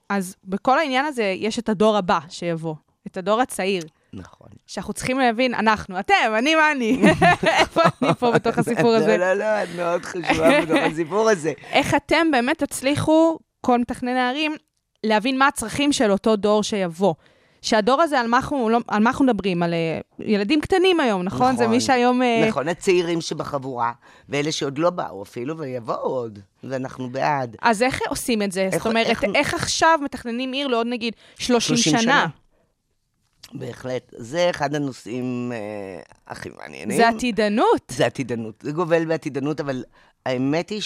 [0.08, 2.74] אז בכל העניין הזה יש את הדור הבא שיבוא,
[3.06, 4.48] את הדור הצעיר, נכון.
[4.66, 7.02] שאנחנו צריכים להבין, אנחנו, אתם, אני, מה אני?
[7.60, 9.16] איפה אני פה בתוך הסיפור הזה?
[9.16, 11.52] לא, לא, לא, את מאוד חשובה בתוך הסיפור הזה.
[11.72, 14.56] איך אתם באמת תצליחו, כל מתכנני הערים,
[15.04, 17.14] להבין מה הצרכים של אותו דור שיבוא.
[17.62, 19.62] שהדור הזה, על מה אנחנו, לא, על מה אנחנו מדברים?
[19.62, 21.38] על אה, ילדים קטנים היום, נכון?
[21.46, 21.56] נכון.
[21.56, 21.68] זה.
[21.68, 22.22] מי שהיום...
[22.22, 23.92] אה, נכון, הצעירים שבחבורה,
[24.28, 27.56] ואלה שעוד לא באו אפילו, ויבואו עוד, ואנחנו בעד.
[27.62, 28.62] אז איך עושים את זה?
[28.72, 32.02] איך- זאת אומרת, איך, איך- איך עכשיו מתכננים עיר לעוד נגיד 30, 30 שנה?
[32.02, 32.26] שנה.
[33.52, 34.12] בהחלט.
[34.16, 35.58] זה אחד הנושאים אה,
[36.26, 36.96] הכי מעניינים.
[36.96, 37.82] זה עתידנות.
[37.88, 38.54] זה עתידנות.
[38.62, 39.84] זה גובל בעתידנות, אבל
[40.26, 40.80] האמת היא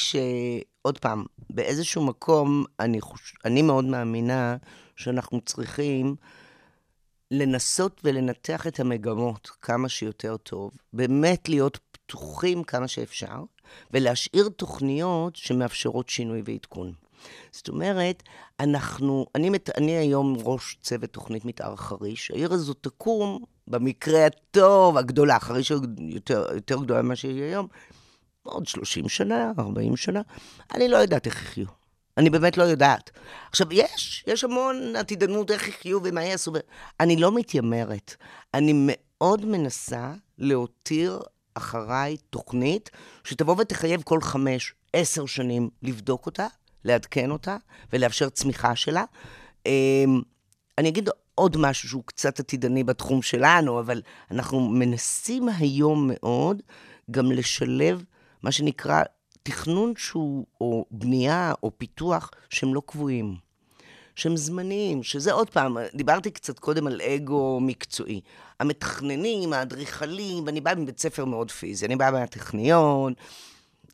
[0.83, 3.35] שעוד פעם, באיזשהו מקום, אני, חוש...
[3.45, 4.57] אני מאוד מאמינה
[4.97, 6.17] שאנחנו צריכים
[7.31, 13.45] לנסות ולנתח את המגמות כמה שיותר טוב, באמת להיות פתוחים כמה שאפשר,
[13.91, 16.93] ולהשאיר תוכניות שמאפשרות שינוי ועדכון.
[17.51, 18.23] זאת אומרת,
[18.61, 24.97] אנחנו, אני, מת, אני היום ראש צוות תוכנית מתאר חריש, העיר הזאת תקום, במקרה הטוב,
[24.97, 27.67] הגדולה, חריש יותר, יותר גדולה ממה שהיא היום,
[28.43, 30.21] עוד 30 שנה, 40 שנה,
[30.75, 31.67] אני לא יודעת איך יחיו.
[32.17, 33.11] אני באמת לא יודעת.
[33.51, 36.53] עכשיו, יש, יש המון עתידנות איך יחיו ומה יעשו.
[37.01, 38.15] אני לא מתיימרת.
[38.55, 41.21] אני מאוד מנסה להותיר
[41.55, 42.91] אחריי תוכנית
[43.25, 46.47] שתבוא ותחייב כל חמש, עשר שנים לבדוק אותה,
[46.85, 47.57] לעדכן אותה
[47.93, 49.05] ולאפשר צמיחה שלה.
[49.67, 50.21] אמ,
[50.79, 56.63] אני אגיד עוד משהו שהוא קצת עתידני בתחום שלנו, אבל אנחנו מנסים היום מאוד
[57.11, 58.05] גם לשלב
[58.43, 59.03] מה שנקרא
[59.43, 63.37] תכנון שהוא, או בנייה, או פיתוח, שהם לא קבועים.
[64.15, 68.21] שהם זמניים, שזה עוד פעם, דיברתי קצת קודם על אגו מקצועי.
[68.61, 73.15] המתכננים, האדריכלים, ואני באה מבית ספר מאוד פיזי, אני באה מהטכניון,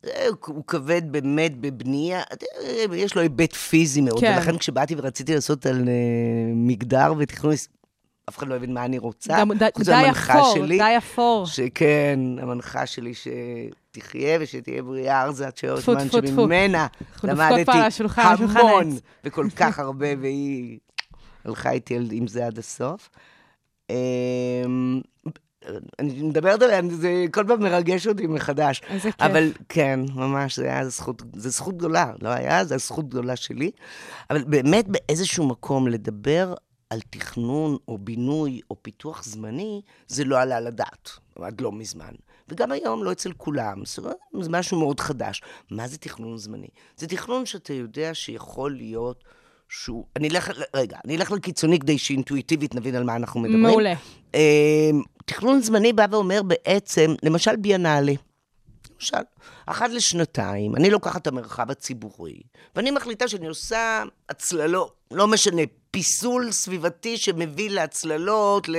[0.06, 2.22] אה, הוא כבד באמת בבנייה,
[2.64, 4.34] אה, יש לו היבט פיזי מאוד, כן.
[4.36, 7.54] ולכן כשבאתי ורציתי לעשות על אה, מגדר ותכנון,
[8.28, 9.36] אף אחד לא הבין מה אני רוצה.
[9.40, 11.46] גם די, חוץ די אפור, שלי, די אפור.
[11.46, 16.26] שכן, המנחה שלי שתחיה ושתהיה בריאה ארזה עד טפו, טפו.
[16.26, 16.86] שממנה
[17.24, 17.72] למדתי
[18.38, 18.96] המון.
[19.24, 20.78] וכל כך הרבה, והיא
[21.44, 23.10] הלכה איתי עם זה עד הסוף.
[23.90, 25.00] אמ,
[25.98, 28.82] אני מדברת עליה, זה כל פעם מרגש אותי מחדש.
[28.90, 29.20] איזה כיף.
[29.20, 33.70] אבל כן, ממש, זה היה זכות, זה זכות גדולה, לא היה, זו זכות גדולה שלי.
[34.30, 36.54] אבל באמת באיזשהו מקום לדבר
[36.90, 41.10] על תכנון או בינוי או פיתוח זמני, זה לא עלה על הדעת,
[41.42, 42.14] עד לא מזמן.
[42.48, 44.02] וגם היום לא אצל כולם, זה
[44.40, 45.42] זה משהו מאוד חדש.
[45.70, 46.68] מה זה תכנון זמני?
[46.96, 49.24] זה תכנון שאתה יודע שיכול להיות
[49.68, 50.04] שהוא...
[50.16, 53.62] אני אלך, רגע, אני אלך לקיצוני כדי שאינטואיטיבית נבין על מה אנחנו מדברים.
[53.62, 53.94] מעולה.
[54.34, 54.90] אה,
[55.24, 58.12] תכנון זמני בא ואומר בעצם, למשל ביאנלה,
[58.96, 59.16] למשל,
[59.66, 62.40] אחת לשנתיים, אני לוקחת את המרחב הציבורי,
[62.76, 68.76] ואני מחליטה שאני עושה הצללות, לא משנה, פיסול סביבתי שמביא להצללות, ל...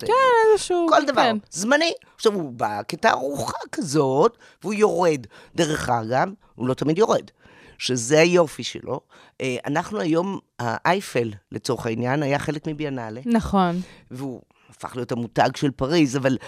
[0.00, 0.12] כן,
[0.52, 0.86] איזשהו...
[0.88, 1.36] כל דבר, כן.
[1.50, 1.92] זמני.
[2.14, 5.26] עכשיו, הוא בא כתערוכה כזאת, והוא יורד.
[5.54, 7.30] דרך אגב, הוא לא תמיד יורד,
[7.78, 9.00] שזה היופי שלו.
[9.40, 13.20] אה, אנחנו היום, האייפל, לצורך העניין, היה חלק מביאנלה.
[13.26, 13.80] נכון.
[14.10, 16.38] והוא הפך להיות המותג של פריז, אבל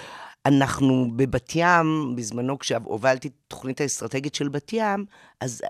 [0.47, 5.05] אנחנו בבת ים, בזמנו כשהובלתי תוכנית האסטרטגית של בת ים,
[5.41, 5.63] אז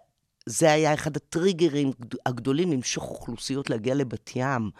[0.46, 1.92] זה היה אחד הטריגרים
[2.26, 4.70] הגדולים למשוך אוכלוסיות להגיע לבת ים.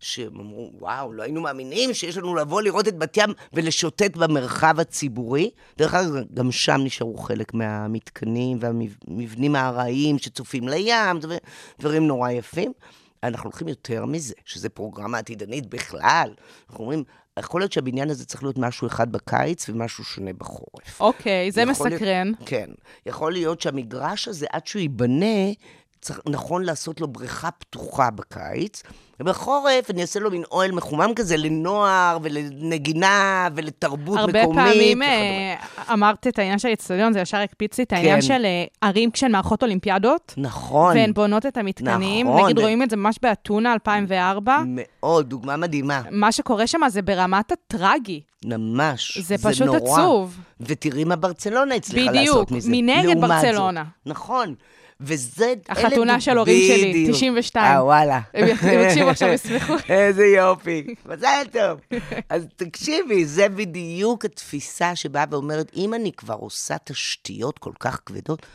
[0.00, 4.80] שהם אמרו, וואו, לא היינו מאמינים שיש לנו לבוא לראות את בת ים ולשוטט במרחב
[4.80, 5.50] הציבורי.
[5.78, 11.18] דרך אגב, גם שם נשארו חלק מהמתקנים והמבנים הארעיים שצופים לים,
[11.78, 12.72] דברים נורא יפים.
[13.32, 16.34] אנחנו הולכים יותר מזה, שזה פרוגרמה עתידנית בכלל.
[16.68, 17.04] אנחנו אומרים,
[17.38, 21.00] יכול להיות שהבניין הזה צריך להיות משהו אחד בקיץ ומשהו שונה בחורף.
[21.00, 22.26] אוקיי, זה מסקרן.
[22.26, 22.70] להיות, כן.
[23.06, 25.52] יכול להיות שהמגרש הזה, עד שהוא ייבנה,
[26.04, 28.82] צריך, נכון לעשות לו בריכה פתוחה בקיץ,
[29.20, 34.58] ובחורף אני אעשה לו מין אוהל מחומם כזה לנוער ולנגינה ולתרבות הרבה מקומית.
[34.58, 35.54] הרבה פעמים אה,
[35.92, 38.26] אמרת את העניין של האצטדיון, זה ישר הקפיץ לי את העניין כן.
[38.26, 40.34] של אה, ערים כשהן מארחות אולימפיאדות.
[40.36, 40.96] נכון.
[40.96, 42.26] והן בונות את המתקנים.
[42.26, 42.44] נכון.
[42.44, 44.58] נגיד, רואים את זה ממש באתונה 2004.
[44.66, 46.02] מאוד, דוגמה מדהימה.
[46.10, 48.20] מה שקורה שם זה ברמת הטרגי.
[48.44, 49.18] ממש.
[49.18, 49.78] זה פשוט נורא.
[49.78, 50.38] עצוב.
[50.60, 52.70] ותראי מה ברצלונה הצליחה בדיוק, לעשות מזה.
[52.72, 53.82] מנגד לעומת ברצלונה.
[53.82, 54.06] זאת.
[54.06, 54.54] נכון.
[55.00, 55.54] וזה...
[55.68, 57.16] החתונה של הורים שלי, בדיוק.
[57.16, 57.76] 92.
[57.76, 58.20] אה, וואלה.
[58.34, 58.48] הם
[58.80, 59.74] יקשיבו עכשיו, ישמחו.
[59.88, 60.86] איזה יופי.
[61.06, 61.80] מזל טוב.
[62.28, 68.46] אז תקשיבי, זה בדיוק התפיסה שבאה ואומרת, אם אני כבר עושה תשתיות כל כך כבדות,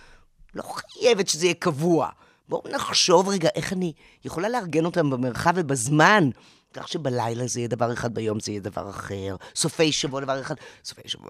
[0.55, 2.09] לא חייבת שזה יהיה קבוע.
[2.49, 3.93] בואו נחשוב רגע איך אני
[4.25, 6.29] יכולה לארגן אותם במרחב ובזמן.
[6.73, 10.55] כך שבלילה זה יהיה דבר אחד, ביום זה יהיה דבר אחר, סופי שבוע דבר אחד,
[10.83, 11.29] סופי שבוע.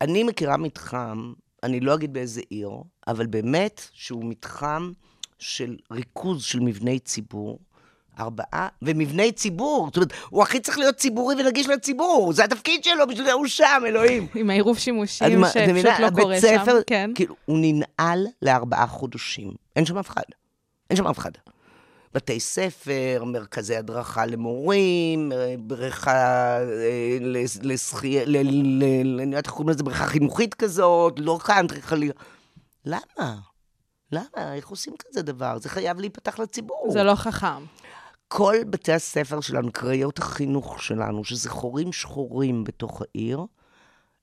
[0.00, 1.32] אני מכירה מתחם,
[1.62, 2.70] אני לא אגיד באיזה עיר,
[3.08, 4.92] אבל באמת שהוא מתחם
[5.38, 7.58] של ריכוז של מבני ציבור.
[8.20, 13.06] ארבעה, ומבני ציבור, זאת אומרת, הוא הכי צריך להיות ציבורי ונגיש לציבור, זה התפקיד שלו,
[13.06, 14.26] בשביל זה הוא שם, אלוהים.
[14.34, 16.64] עם העירוב שימושים שפשוט לא קורה שם.
[16.86, 17.10] כן.
[17.14, 19.52] כאילו, הוא ננעל לארבעה חודשים.
[19.76, 20.22] אין שם אף אחד.
[20.90, 21.30] אין שם אף אחד.
[22.18, 27.18] בתי ספר, מרכזי הדרכה למורים, אה, בריכה אה,
[27.62, 32.12] לשחייה, אני יודעת איך קוראים לזה, בריכה חינוכית כזאת, לא קאנטרי חלילה.
[32.84, 33.36] למה?
[34.12, 34.54] למה?
[34.54, 35.58] איך עושים כזה דבר?
[35.58, 36.86] זה חייב להיפתח לציבור.
[36.90, 37.64] זה לא חכם.
[38.28, 43.40] כל בתי הספר שלנו, קריות החינוך שלנו, שזה חורים שחורים בתוך העיר,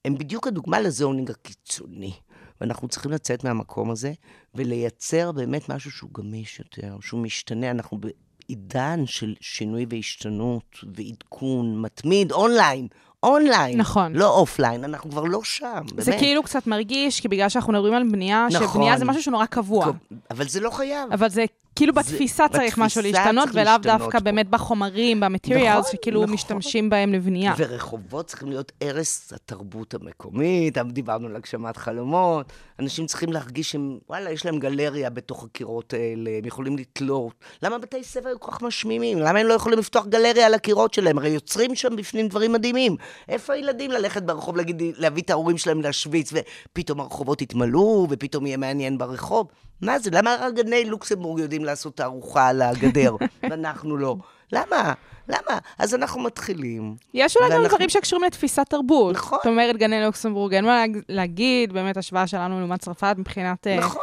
[0.06, 2.14] הם בדיוק הדוגמה ל zoning הקיצוני.
[2.62, 4.14] ואנחנו צריכים לצאת מהמקום הזה
[4.56, 7.72] ולייצר באמת משהו שהוא גמיש יותר, שהוא משתנה.
[7.72, 12.88] אנחנו בעידן של שינוי והשתנות ועדכון מתמיד, אונליין.
[13.24, 13.78] אונליין.
[13.78, 14.14] נכון.
[14.14, 16.04] לא offline, אנחנו כבר לא שם, באמת.
[16.04, 18.68] זה כאילו קצת מרגיש, כי בגלל שאנחנו מדברים על בנייה, נכון.
[18.68, 19.92] שבנייה זה משהו שהוא נורא קבוע.
[20.32, 21.12] אבל זה לא חייב.
[21.14, 21.46] אבל זה
[21.76, 24.24] כאילו זה- בתפיסה צריך משהו בתפיסה להשתנות, צריך ולאו להשתנות דווקא פה.
[24.24, 26.34] באמת בחומרים, ב materials, נכון, שכאילו נכון.
[26.34, 27.54] משתמשים בהם לבנייה.
[27.58, 32.46] ורחובות צריכים להיות ערש התרבות המקומית, דיברנו על הגשמת חלומות.
[32.80, 37.34] אנשים צריכים להרגיש שהם, וואלה, יש להם גלריה בתוך הקירות האלה, הם יכולים לתלות.
[37.64, 39.20] למה בתי ספר היו כל כך משמימים?
[39.20, 41.18] למה הם לא יכולים לפתוח גלריה על הקירות שלהם?
[41.18, 42.96] הרי יוצרים שם בפנים דברים מדהימים.
[43.30, 48.58] איפה הילדים ללכת ברחוב, להגיד, להביא את ההורים שלהם להשוויץ, ופתאום הרחובות יתמלאו, ופתאום יהיה
[48.58, 49.48] מעניין ברחוב?
[49.82, 50.10] מה זה?
[50.14, 53.16] למה רק גני לוקסמבורג יודעים לעשות תערוכה על הגדר,
[53.50, 54.16] ואנחנו לא?
[54.52, 54.94] למה?
[55.30, 55.60] למה?
[55.78, 56.96] אז אנחנו מתחילים.
[57.14, 59.16] יש אולי גם ואנחנו- דברים שקשורים לתפיסת תרבות.
[59.16, 59.38] נכון.
[59.44, 63.78] זאת אומרת, גני לוקסמבורג, אין מה להג- להגיד, באמת השוואה שלנו לעומת צרפת מבחינת אה,
[63.78, 64.02] נכון.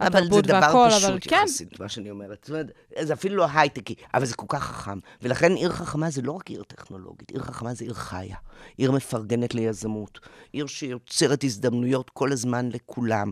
[0.00, 1.36] אבל זה דבר והכל, אבל פשוט כן.
[1.44, 2.38] יחסית, מה שאני אומרת.
[2.42, 2.66] זאת אומרת,
[3.00, 4.98] זה אפילו לא הייטקי, אבל זה כל כך חכם.
[5.22, 8.36] ולכן עיר חכמה זה לא רק עיר טכנולוגית, עיר חכמה זה עיר חיה.
[8.76, 10.20] עיר מפרגנת ליזמות.
[10.52, 13.30] עיר שיוצרת הזדמנויות כל הזמן לכולם.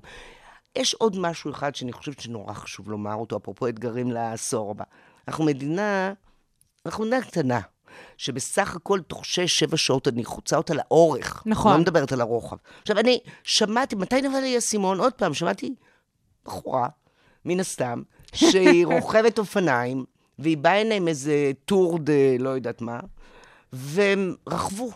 [0.78, 4.84] יש עוד משהו אחד שאני חושבת שנורא חשוב לומר אותו, אפרופו אתגרים לעשור הבא.
[5.28, 6.12] אנחנו מדינה,
[6.86, 7.60] אנחנו מדינה קטנה.
[8.16, 11.42] שבסך הכל תוך שש-שבע שעות אני חוצה אותה לאורך.
[11.46, 11.72] נכון.
[11.72, 12.56] לא מדברת על הרוחב.
[12.82, 15.00] עכשיו, אני שמעתי, מתי נפל לי האסימון?
[15.00, 15.74] עוד פעם, שמעתי
[16.44, 16.88] בחורה,
[17.44, 18.02] מן הסתם,
[18.34, 20.04] שהיא רוכבת אופניים,
[20.38, 23.00] והיא באה הנה עם איזה טור דה לא יודעת מה,
[23.72, 24.90] והם רכבו.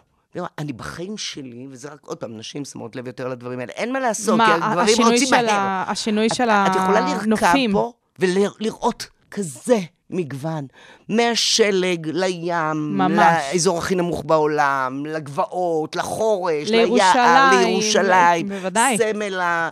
[0.58, 4.00] אני בחיים שלי, וזה רק, עוד פעם, נשים שמות לב יותר לדברים האלה, אין מה
[4.00, 5.50] לעשות, מה, כי הגברים רוצים מהר.
[5.50, 7.72] ה- השינוי של את יכולה הנופים.
[7.72, 9.78] פה ולראות כזה
[10.10, 10.66] מגוון,
[11.08, 13.44] מהשלג לים, ממש.
[13.52, 18.98] לאזור הכי נמוך בעולם, לגבעות, לחורש, לירושלים, ליער, לירושלים, בוודאי.
[18.98, 19.68] סמל, ה-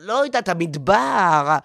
[0.00, 1.56] לא יודעת, המדבר.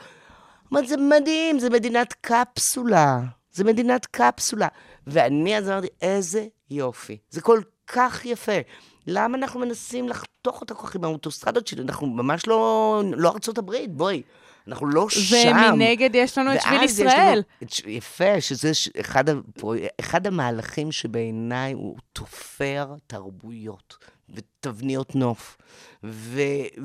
[0.72, 3.20] אומרת, זה מדהים, זה מדינת קפסולה.
[3.52, 4.68] זה מדינת קפסולה.
[5.08, 7.18] ואני אז אמרתי, איזה יופי.
[7.30, 7.60] זה כל
[7.94, 8.52] כך יפה.
[9.08, 11.82] למה אנחנו מנסים לחתוך אותה כל כך עם האוטוסטרדות שלי?
[11.82, 14.22] אנחנו ממש לא, לא ארצות הברית, בואי.
[14.68, 15.58] אנחנו לא שם.
[15.74, 17.42] ומנגד יש לנו את שביל לנו ישראל.
[17.68, 19.24] ש- יפה, שזה אחד.
[20.00, 23.98] אחד המהלכים שבעיניי הוא תופר תרבויות
[24.30, 25.58] ותבניות נוף
[26.04, 26.42] ו...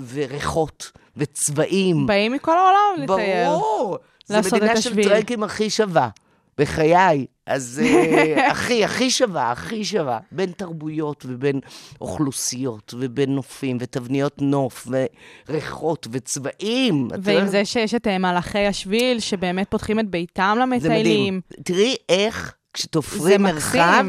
[0.09, 2.07] וריחות וצבעים.
[2.07, 3.46] באים מכל העולם לטייל.
[3.48, 3.98] ברור.
[4.26, 5.02] זה מדינה של.
[5.02, 6.09] טרקים הכי שווה.
[6.59, 7.26] בחיי.
[7.46, 10.18] אז אה, הכי, הכי שווה, הכי שווה.
[10.32, 11.61] בין תרבויות ובין
[12.00, 14.88] אוכלוסיות ובין נופים ותבניות נוף
[15.48, 17.09] וריחות וצבעים.
[17.22, 17.46] ועם?
[17.46, 20.82] זה שיש את אה, מלאכי השביל, שבאמת פותחים את ביתם זה מדהים.
[20.92, 21.40] למטיילים.
[21.64, 23.42] תראי איך כשתופרים.
[23.42, 24.07] מרחב,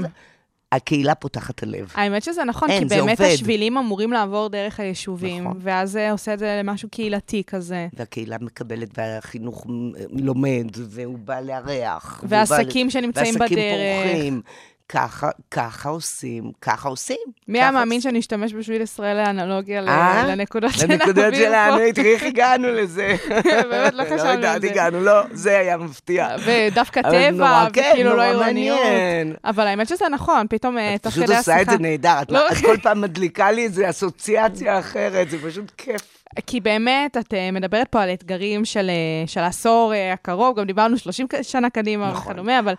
[0.75, 1.91] הקהילה פותחת את הלב.
[1.95, 3.31] האמת שזה נכון, אין, כי באמת עובד.
[3.33, 5.57] השבילים אמורים לעבור דרך היישובים, נכון.
[5.61, 7.87] ואז זה עושה את זה למשהו קהילתי כזה.
[7.93, 9.65] והקהילה מקבלת, והחינוך
[10.11, 12.23] לומד, והוא בא לארח.
[12.27, 14.03] ועסקים ל- שנמצאים ועסקים בדרך.
[14.13, 14.41] פורחים.
[14.89, 17.17] ככה, ככה עושים, ככה עושים.
[17.47, 18.01] מי היה מאמין.
[18.01, 20.25] שנשתמש בשביל ישראל לאנלוגיה אה?
[20.27, 21.35] לנקודות שנעביר לנקודות?
[21.35, 23.15] שלנו, תראי איך הגענו לזה.
[23.71, 24.71] באמת לא חשבנו על יודעת, זה.
[24.71, 26.35] הגענו, לא, זה היה מפתיע.
[26.45, 28.79] ודווקא אבל טבע, כן, וכאילו לא עירוניות.
[28.79, 29.33] מעניין.
[29.43, 31.71] אבל האמת שזה נכון, פתאום אה, את תוך פשוט כדי עושה את השיחה.
[31.71, 32.51] זה נהדר, את לא.
[32.51, 36.15] את כל פעם מדליקה לי איזו אסוציאציה אחרת, זה פשוט כיף.
[36.47, 40.65] כי באמת, את אה, מדברת פה על אתגרים של, אה, של העשור אה, הקרוב, גם
[40.65, 42.31] דיברנו 30 שנה קדימה נכון.
[42.31, 42.73] וכדומה, אבל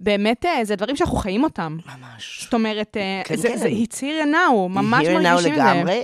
[0.00, 1.78] באמת אה, זה דברים שאנחנו חיים אותם.
[1.86, 2.40] ממש.
[2.44, 3.56] זאת אומרת, אה, כן, זה, כן.
[3.56, 5.64] זה it's here and now, ממש Here and now מרגישים את זה.
[5.64, 6.02] לגמרי,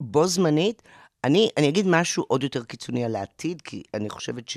[0.00, 0.82] ובו זמנית,
[1.24, 4.48] אני, אני אגיד משהו עוד יותר קיצוני על העתיד, כי אני חושבת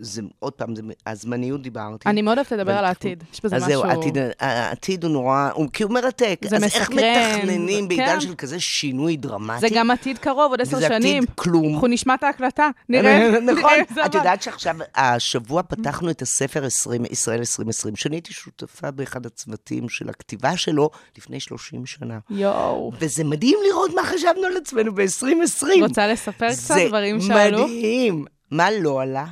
[0.00, 2.08] שזה, עוד פעם, זה, הזמניות דיברתי.
[2.08, 3.24] אני מאוד אוהבת לדבר על העתיד.
[3.32, 3.80] יש בזה אז משהו...
[3.80, 6.40] זהו, העתיד, העתיד הוא נורא, הוא, כי הוא מרתק.
[6.48, 8.20] זה אז איך מסקרן, מתכננים בעידן כן.
[8.20, 9.60] של כזה שינוי דרמטי?
[9.60, 11.24] זה גם עתיד קרוב, עוד עשר וזה עתיד שנים.
[11.34, 11.74] כלום.
[11.74, 13.30] אנחנו נשמע את ההקלטה, נראה.
[13.52, 14.14] נכון, זה את.
[14.14, 20.08] יודעת שעכשיו, השבוע פתחנו את הספר 20, ישראל 2020, שאני הייתי שותפה באחד הצוותים של
[20.08, 22.18] הכתיבה שלו לפני 30 שנה.
[22.30, 22.92] יואו.
[23.00, 25.82] וזה מדהים לראות מה חשבנו על עצמנו ב-2020.
[25.82, 27.58] רוצה לספר קצת דברים שעלו?
[27.58, 28.24] זה מדהים.
[28.50, 29.24] מה לא עלה?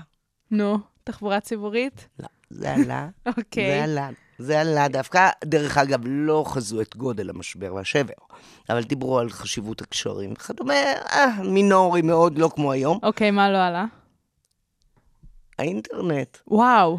[0.50, 2.08] נו, תחבורה ציבורית?
[2.18, 3.08] לא, זה עלה.
[3.38, 3.70] אוקיי.
[3.78, 4.10] זה עלה.
[4.38, 4.88] זה עלה.
[4.88, 8.12] דווקא, דרך אגב, לא חזו את גודל המשבר והשבר,
[8.70, 10.74] אבל דיברו על חשיבות הקשרים וכדומה,
[11.12, 12.98] אה, מינורי מאוד, לא כמו היום.
[13.02, 13.84] אוקיי, מה לא עלה?
[15.58, 16.38] האינטרנט.
[16.48, 16.98] וואו.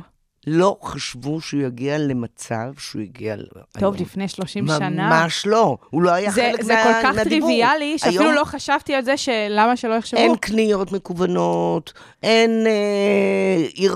[0.50, 3.36] לא חשבו שהוא יגיע למצב שהוא הגיע.
[3.80, 3.96] טוב, היום.
[3.96, 5.10] לפני 30 שנה.
[5.10, 5.78] ממש לא.
[5.90, 7.50] הוא לא היה זה, חלק זה מה, כל כך מהדיבור.
[7.50, 10.20] טריוויאלי, שאפילו היום לא חשבתי על זה שלמה שלא יחשבו.
[10.20, 11.94] אין קניות מקוונות,
[12.24, 13.96] אין אה, עיר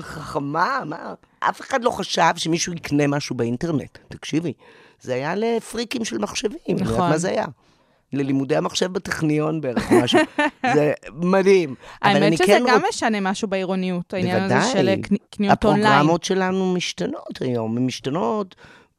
[0.00, 1.14] חכמה, מה?
[1.40, 3.98] אף אחד לא חשב שמישהו יקנה משהו באינטרנט.
[4.08, 4.52] תקשיבי,
[5.00, 6.76] זה היה לפריקים של מחשבים.
[6.78, 7.10] נכון.
[7.10, 7.44] מה זה היה?
[8.12, 10.18] ללימודי המחשב בטכניון בערך, משהו.
[10.74, 11.74] זה מדהים.
[12.02, 14.72] האמת שזה כן גם רוצ- משנה משהו בעירוניות, העניין הזה בוודאי.
[14.72, 15.86] של אה, קני- קניות אונליין.
[15.86, 18.54] הפרוגרמות שלנו משתנות היום, הן משתנות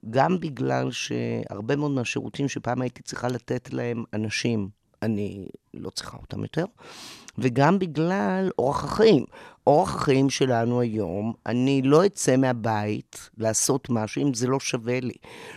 [0.09, 4.69] גם בגלל שהרבה מאוד מהשירותים שפעם הייתי צריכה לתת להם אנשים,
[5.01, 6.65] אני לא צריכה אותם יותר,
[7.37, 9.25] וגם בגלל אורח החיים.
[9.67, 15.13] אורח החיים שלנו היום, אני לא אצא מהבית לעשות משהו אם זה לא שווה לי.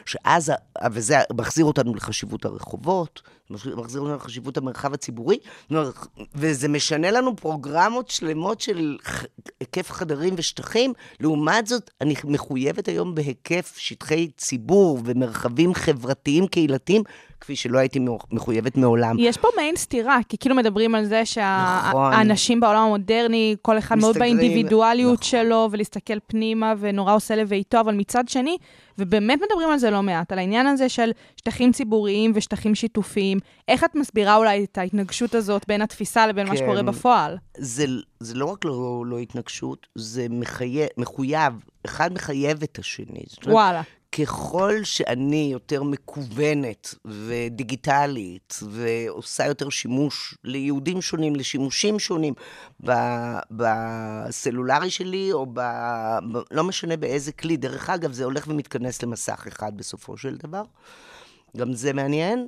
[0.06, 0.52] שאז,
[0.92, 5.38] וזה מחזיר אותנו לחשיבות הרחובות, מחזיר אותנו לחשיבות המרחב הציבורי,
[6.34, 8.96] וזה משנה לנו פרוגרמות שלמות של
[9.60, 10.92] היקף חדרים ושטחים.
[11.20, 17.02] לעומת זאת, אני מחויבת היום בהיקף שטחי ציבור ומרחבים חברתיים קהילתיים,
[17.40, 18.00] כפי שלא הייתי
[18.32, 19.16] מחויבת מעולם.
[19.18, 22.12] יש פה מעין סתירה, כי כאילו מדברים על זה נכון.
[22.12, 25.30] שהאנשים בעולם המודרני, כל אחד מאוד מסתגרים, באינדיבידואליות נכון.
[25.30, 28.56] שלו, ולהסתכל פנימה, ונורא עושה לביתו, אבל מצד שני,
[28.98, 33.38] ובאמת מדברים על זה לא מעט, על העניין הזה של שטחים ציבוריים ושטחים שיתופיים.
[33.68, 36.56] איך את מסבירה אולי את ההתנגשות הזאת בין התפיסה לבין מה כן.
[36.56, 37.36] שקורה בפועל?
[37.56, 37.86] זה,
[38.20, 41.52] זה לא רק לא, לא התנגשות, זה מחייב, מחויב,
[41.86, 43.06] אחד מחייב את השני.
[43.06, 43.82] אומרת, וואלה.
[44.18, 52.34] ככל שאני יותר מקוונת ודיגיטלית ועושה יותר שימוש ליהודים שונים, לשימושים שונים
[53.50, 55.60] בסלולרי שלי או ב...
[56.32, 56.38] ב...
[56.50, 57.56] לא משנה באיזה כלי.
[57.56, 60.62] דרך אגב, זה הולך ומתכנס למסך אחד בסופו של דבר.
[61.56, 62.46] גם זה מעניין.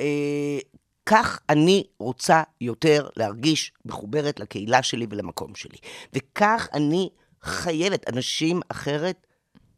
[0.00, 0.58] אה,
[1.06, 5.78] כך אני רוצה יותר להרגיש מחוברת לקהילה שלי ולמקום שלי.
[6.14, 7.08] וכך אני
[7.42, 9.26] חייבת, אנשים אחרת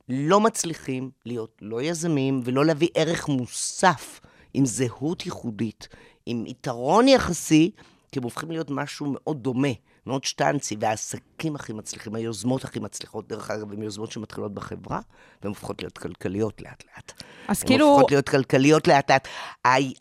[0.09, 4.21] לא מצליחים להיות לא יזמים ולא להביא ערך מוסף
[4.55, 5.89] עם זהות ייחודית,
[6.27, 7.71] עם יתרון יחסי,
[8.13, 9.69] כי הם הופכים להיות משהו מאוד דומה,
[10.09, 15.01] מאוד שטנצי, והעסקים הכי מצליחים, היוזמות הכי מצליחות, דרך אגב, הן יוזמות שמתחילות בחברה,
[15.43, 17.23] והן הופכות להיות כלכליות לאט-לאט.
[17.49, 19.29] אז הן כאילו, הופכות להיות כלכליות לאט-לאט.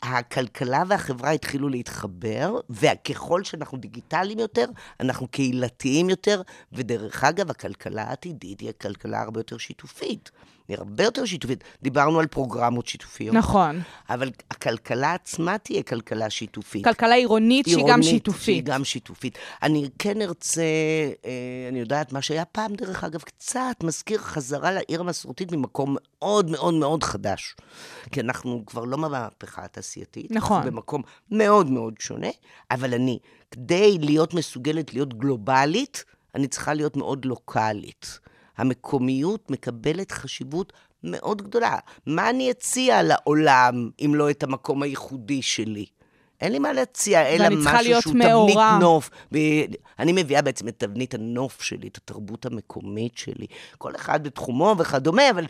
[0.02, 4.66] הכלכלה והחברה התחילו להתחבר, וככל שאנחנו דיגיטליים יותר,
[5.00, 6.42] אנחנו קהילתיים יותר,
[6.72, 10.30] ודרך אגב, הכלכלה העתידית היא הכלכלה הרבה יותר שיתופית.
[10.68, 11.64] היא הרבה יותר שיתופית.
[11.82, 13.34] דיברנו על פרוגרמות שיתופיות.
[13.34, 13.80] נכון.
[14.10, 16.84] אבל הכלכלה עצמה תהיה כלכלה שיתופית.
[16.84, 18.64] כלכלה עירונית שהיא גם עירונית, שהיא שיתופית.
[18.64, 19.38] גם שיתופית.
[19.62, 20.62] אני כן ארצה,
[21.24, 26.50] אה, אני יודעת, מה שהיה פעם, דרך אגב, קצת מזכיר חזרה לעיר המסורתית ממקום מאוד
[26.50, 27.56] מאוד מאוד חדש.
[28.12, 30.30] כי אנחנו כבר לא במהפכה התעשייתית.
[30.30, 30.56] נכון.
[30.56, 32.30] אנחנו במקום מאוד מאוד שונה,
[32.70, 33.18] אבל אני,
[33.50, 36.04] כדי להיות מסוגלת להיות גלובלית,
[36.34, 38.18] אני צריכה להיות מאוד לוקאלית.
[38.58, 40.72] המקומיות מקבלת חשיבות
[41.04, 41.76] מאוד גדולה.
[42.06, 45.86] מה אני אציע לעולם אם לא את המקום הייחודי שלי?
[46.40, 48.52] אין לי מה להציע, אלא משהו שהוא מעורה.
[48.52, 49.10] תבנית נוף.
[49.98, 53.46] אני מביאה בעצם את תבנית הנוף שלי, את התרבות המקומית שלי.
[53.78, 55.44] כל אחד בתחומו וכדומה, אבל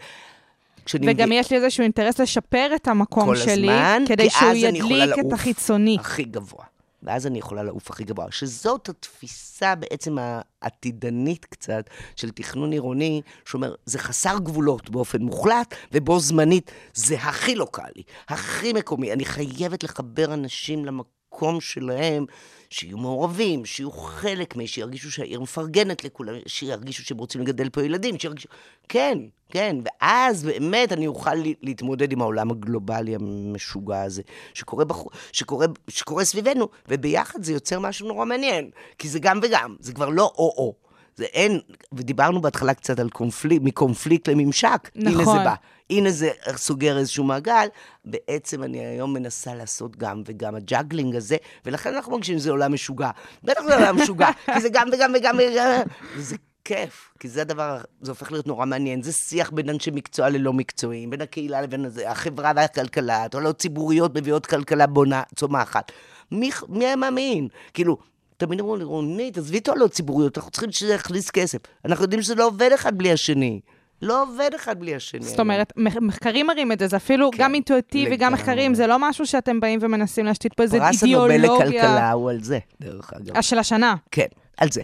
[0.84, 5.18] כשאני וגם מביא- יש לי איזשהו אינטרס לשפר את המקום שלי, הזמן, כדי שהוא ידליק
[5.26, 5.96] את החיצוני.
[6.00, 6.64] הכי גבוה.
[7.02, 8.26] ואז אני יכולה לעוף הכי גבוה.
[8.30, 10.16] שזאת התפיסה בעצם
[10.62, 17.54] העתידנית קצת של תכנון עירוני, שאומר, זה חסר גבולות באופן מוחלט, ובו זמנית זה הכי
[17.54, 19.12] לוקאלי, הכי מקומי.
[19.12, 21.17] אני חייבת לחבר אנשים למקום
[21.60, 22.26] שלהם,
[22.70, 28.18] שיהיו מעורבים, שיהיו חלק מהם, שירגישו שהעיר מפרגנת לכולם, שירגישו שהם רוצים לגדל פה ילדים,
[28.18, 28.48] שירגישו...
[28.88, 29.18] כן,
[29.50, 34.22] כן, ואז באמת אני אוכל להתמודד עם העולם הגלובלי המשוגע הזה,
[34.54, 34.96] שקורה, בח...
[35.32, 40.08] שקורה, שקורה סביבנו, וביחד זה יוצר משהו נורא מעניין, כי זה גם וגם, זה כבר
[40.08, 40.87] לא או-או.
[41.18, 41.60] זה אין,
[41.92, 44.90] ודיברנו בהתחלה קצת על קונפליקט, מקונפליקט לממשק.
[44.94, 45.44] הנה זה נכון.
[45.44, 45.54] בא.
[45.90, 47.66] הנה זה סוגר איזשהו מעגל.
[48.04, 52.72] בעצם אני היום מנסה לעשות גם וגם, ה juggling הזה, ולכן אנחנו מרגישים שזה עולם
[52.72, 53.10] משוגע.
[53.44, 55.80] בטח זה עולם משוגע, כי זה גם וגם וגם וגם,
[56.16, 59.02] וזה כיף, כי זה הדבר, זה הופך להיות נורא מעניין.
[59.02, 64.16] זה שיח בין אנשי מקצוע ללא מקצועיים, בין הקהילה לבין הזה, החברה והכלכלה, תועלות ציבוריות
[64.16, 65.92] מביאות כלכלה בונה, צומחת.
[66.32, 67.48] מי, מי היה מאמין?
[67.74, 67.96] כאילו,
[68.38, 71.58] תמיד אמרו לי, רונית, עזבי תועלות ציבוריות, אנחנו צריכים שזה יכניס כסף.
[71.84, 73.60] אנחנו יודעים שזה לא עובד אחד בלי השני.
[74.02, 75.22] לא עובד אחד בלי השני.
[75.22, 78.34] זאת אומרת, מח- מחקרים מראים את זה, זה אפילו כן, גם אינטואיטיבי, גם לגמרי.
[78.40, 81.66] מחקרים, זה לא משהו שאתם באים ומנסים להשתית פה איזה פרס הנובל אידיאולוגיה.
[81.82, 83.36] לכלכלה הוא על זה, דרך אגב.
[83.36, 83.94] אה, של השנה.
[84.10, 84.26] כן,
[84.56, 84.82] על זה.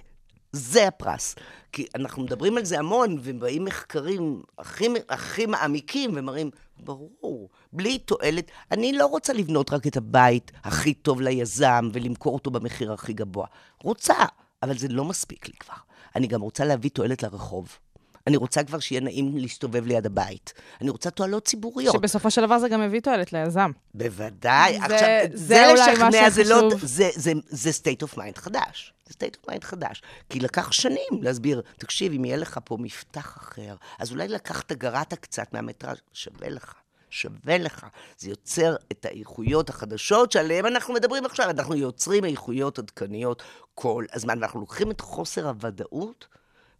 [0.52, 1.34] זה הפרס.
[1.72, 8.50] כי אנחנו מדברים על זה המון, ובאים מחקרים הכי, הכי מעמיקים ומראים, ברור, בלי תועלת.
[8.70, 13.46] אני לא רוצה לבנות רק את הבית הכי טוב ליזם ולמכור אותו במחיר הכי גבוה.
[13.82, 14.14] רוצה,
[14.62, 15.74] אבל זה לא מספיק לי כבר.
[16.16, 17.78] אני גם רוצה להביא תועלת לרחוב.
[18.26, 20.52] אני רוצה כבר שיהיה נעים להסתובב ליד הבית.
[20.80, 21.94] אני רוצה תועלות ציבוריות.
[21.94, 23.70] שבסופו של דבר זה גם מביא תועלת ליזם.
[23.94, 24.78] בוודאי.
[24.78, 26.70] זה- עכשיו, זה זה אולי לשכנע, זה לא...
[26.82, 28.94] זה, זה, זה state of mind חדש.
[29.08, 30.02] זה state of mind חדש.
[30.30, 35.14] כי לקח שנים להסביר, תקשיב, אם יהיה לך פה מפתח אחר, אז אולי לקחת גרעת
[35.14, 36.74] קצת מהמטראז', שווה לך.
[37.10, 37.86] שווה לך.
[38.18, 41.50] זה יוצר את האיכויות החדשות שעליהן אנחנו מדברים עכשיו.
[41.50, 43.42] אנחנו יוצרים איכויות עדכניות
[43.74, 46.26] כל הזמן, ואנחנו לוקחים את חוסר הוודאות,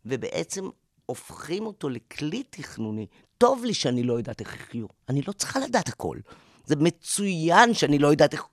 [0.07, 0.69] ובעצם
[1.07, 3.07] הופכים אותו לכלי תכנוני.
[3.39, 4.87] טוב לי שאני לא יודעת איך יחיו.
[5.09, 6.19] אני לא צריכה לדעת הכל.
[6.67, 8.45] זה מצוין שאני לא יודעת איך...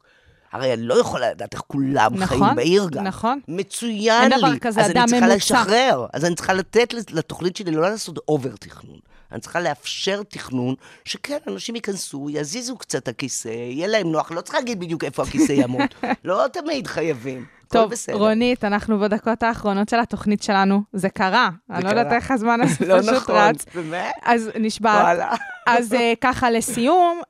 [0.52, 3.04] הרי אני לא יכולה לדעת איך כולם נכון, חיים בעיר גם.
[3.04, 3.40] נכון.
[3.48, 4.38] מצוין אין לי.
[4.38, 5.36] דבר כזה אז אדם אני צריכה ממוצע.
[5.36, 6.06] לשחרר.
[6.14, 9.00] אז אני צריכה לתת לתוכנית שלי לא לעשות אובר תכנון.
[9.32, 10.76] אני צריכה לאפשר תכנון,
[11.06, 15.52] שכן, אנשים ייכנסו, יזיזו קצת הכיסא, יהיה להם נוח, לא צריך להגיד בדיוק איפה הכיסא
[15.52, 15.82] יעמוד.
[16.24, 17.46] לא תמיד חייבים.
[17.72, 18.16] הכל טוב, בסדר.
[18.16, 20.82] רונית, אנחנו בדקות האחרונות של התוכנית שלנו.
[20.94, 21.50] זה קרה.
[21.70, 22.16] אני לא יודעת קרה.
[22.16, 23.66] איך הזמן הזה לא פשוט נכון, רץ.
[23.76, 24.14] באמת?
[24.24, 25.02] אז נשבעת.
[25.04, 25.32] וואלה.
[25.68, 27.22] אז אה, ככה, לסיום,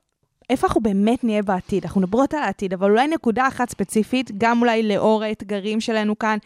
[0.50, 1.84] איפה אנחנו באמת נהיה בעתיד?
[1.84, 6.38] אנחנו מדברות על העתיד, אבל אולי נקודה אחת ספציפית, גם אולי לאור האתגרים שלנו כאן,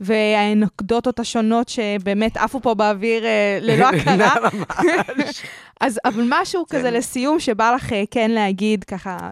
[0.00, 4.34] והאנקדוטות השונות שבאמת עפו פה באוויר אה, ללא הכרה.
[5.80, 9.30] אז, אבל משהו כזה לסיום שבא לך אה, כן להגיד ככה,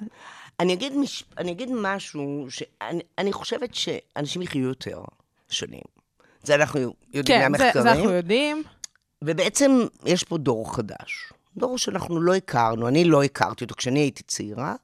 [0.61, 1.25] אני אגיד, מש...
[1.39, 5.03] אני אגיד משהו, שאני אני חושבת שאנשים יחיו יותר
[5.49, 5.83] שנים.
[6.43, 7.83] זה אנחנו יודעים כן, זה, מהמחקרים.
[7.83, 8.63] זה אנחנו יודעים.
[9.25, 9.71] ובעצם
[10.05, 11.33] יש פה דור חדש.
[11.57, 14.75] דור שאנחנו לא הכרנו, אני לא הכרתי אותו כשאני הייתי צעירה,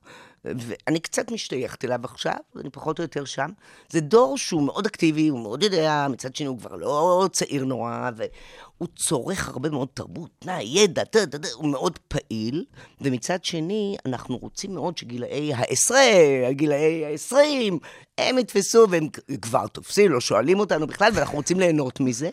[0.59, 3.51] ואני קצת משתייכת אליו עכשיו, אני פחות או יותר שם.
[3.91, 8.11] זה דור שהוא מאוד אקטיבי, הוא מאוד יודע, מצד שני הוא כבר לא צעיר נורא,
[8.17, 12.65] והוא צורך הרבה מאוד תרבות, פנאי, ידע, דה, דה, דה, הוא מאוד פעיל,
[13.01, 17.79] ומצד שני, אנחנו רוצים מאוד שגילאי העשרה, הגילאי העשרים,
[18.19, 19.09] הם יתפסו, והם
[19.43, 22.31] כבר תופסים, לא שואלים אותנו בכלל, ואנחנו רוצים ליהנות מזה.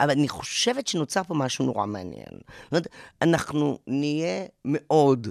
[0.00, 2.24] אבל אני חושבת שנוצר פה משהו נורא מעניין.
[2.30, 2.86] זאת אומרת,
[3.22, 5.28] אנחנו נהיה מאוד,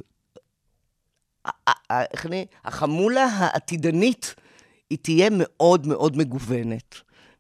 [2.13, 4.35] איך אני, החמולה העתידנית,
[4.89, 6.95] היא תהיה מאוד מאוד מגוונת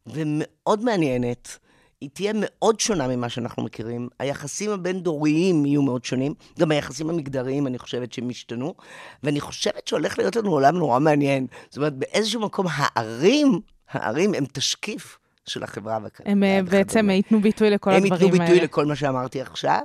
[0.07, 1.57] ומאוד מעניינת.
[2.01, 4.09] היא תהיה מאוד שונה ממה שאנחנו מכירים.
[4.19, 6.33] היחסים הבין-דוריים יהיו מאוד שונים.
[6.59, 8.73] גם היחסים המגדריים, אני חושבת שהם ישתנו.
[9.23, 11.47] ואני חושבת שהולך להיות לנו עולם נורא מעניין.
[11.69, 16.31] זאת אומרת, באיזשהו מקום, הערים, הערים הם תשקיף של החברה והכלכלה.
[16.31, 17.13] הם אה, בעצם וכדומה.
[17.13, 18.45] ייתנו ביטוי לכל הם הדברים ייתנו האלה.
[18.45, 19.81] ביטוי לכל מה שאמרתי עכשיו,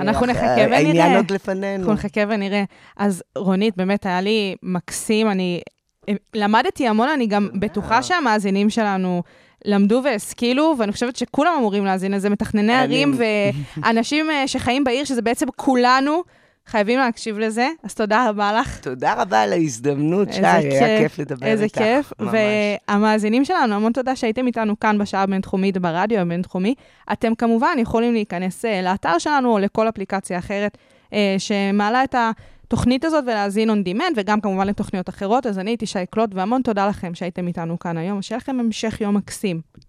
[0.00, 0.76] אנחנו נחכה ונראה.
[0.76, 1.76] העניין עוד לפנינו.
[1.76, 2.64] אנחנו נחכה ונראה.
[2.96, 5.60] אז רונית, באמת היה לי מקסים, אני
[6.08, 9.22] אה, למדתי המון, אני גם בטוחה שהמאזינים שלנו
[9.64, 15.22] למדו והשכילו, ואני חושבת שכולם אמורים להאזין לזה, מתכנני ערים ואנשים אה, שחיים בעיר, שזה
[15.22, 16.22] בעצם כולנו.
[16.68, 18.80] חייבים להקשיב לזה, אז תודה רבה לך.
[18.80, 21.78] תודה רבה על ההזדמנות, שי, איזה היה כיף לדבר איזה איתך.
[21.78, 22.12] כיף.
[22.20, 22.34] ממש.
[22.88, 26.74] והמאזינים שלנו, המון תודה שהייתם איתנו כאן בשעה הבינתחומית ברדיו הבינתחומי.
[27.12, 30.78] אתם כמובן יכולים להיכנס אה, לאתר שלנו או לכל אפליקציה אחרת
[31.12, 35.46] אה, שמעלה את התוכנית הזאת ולהאזין on demand, וגם כמובן לתוכניות אחרות.
[35.46, 38.22] אז אני הייתי שי קלוט, והמון תודה לכם שהייתם איתנו כאן היום.
[38.22, 39.87] שיהיה לכם המשך יום מקסים.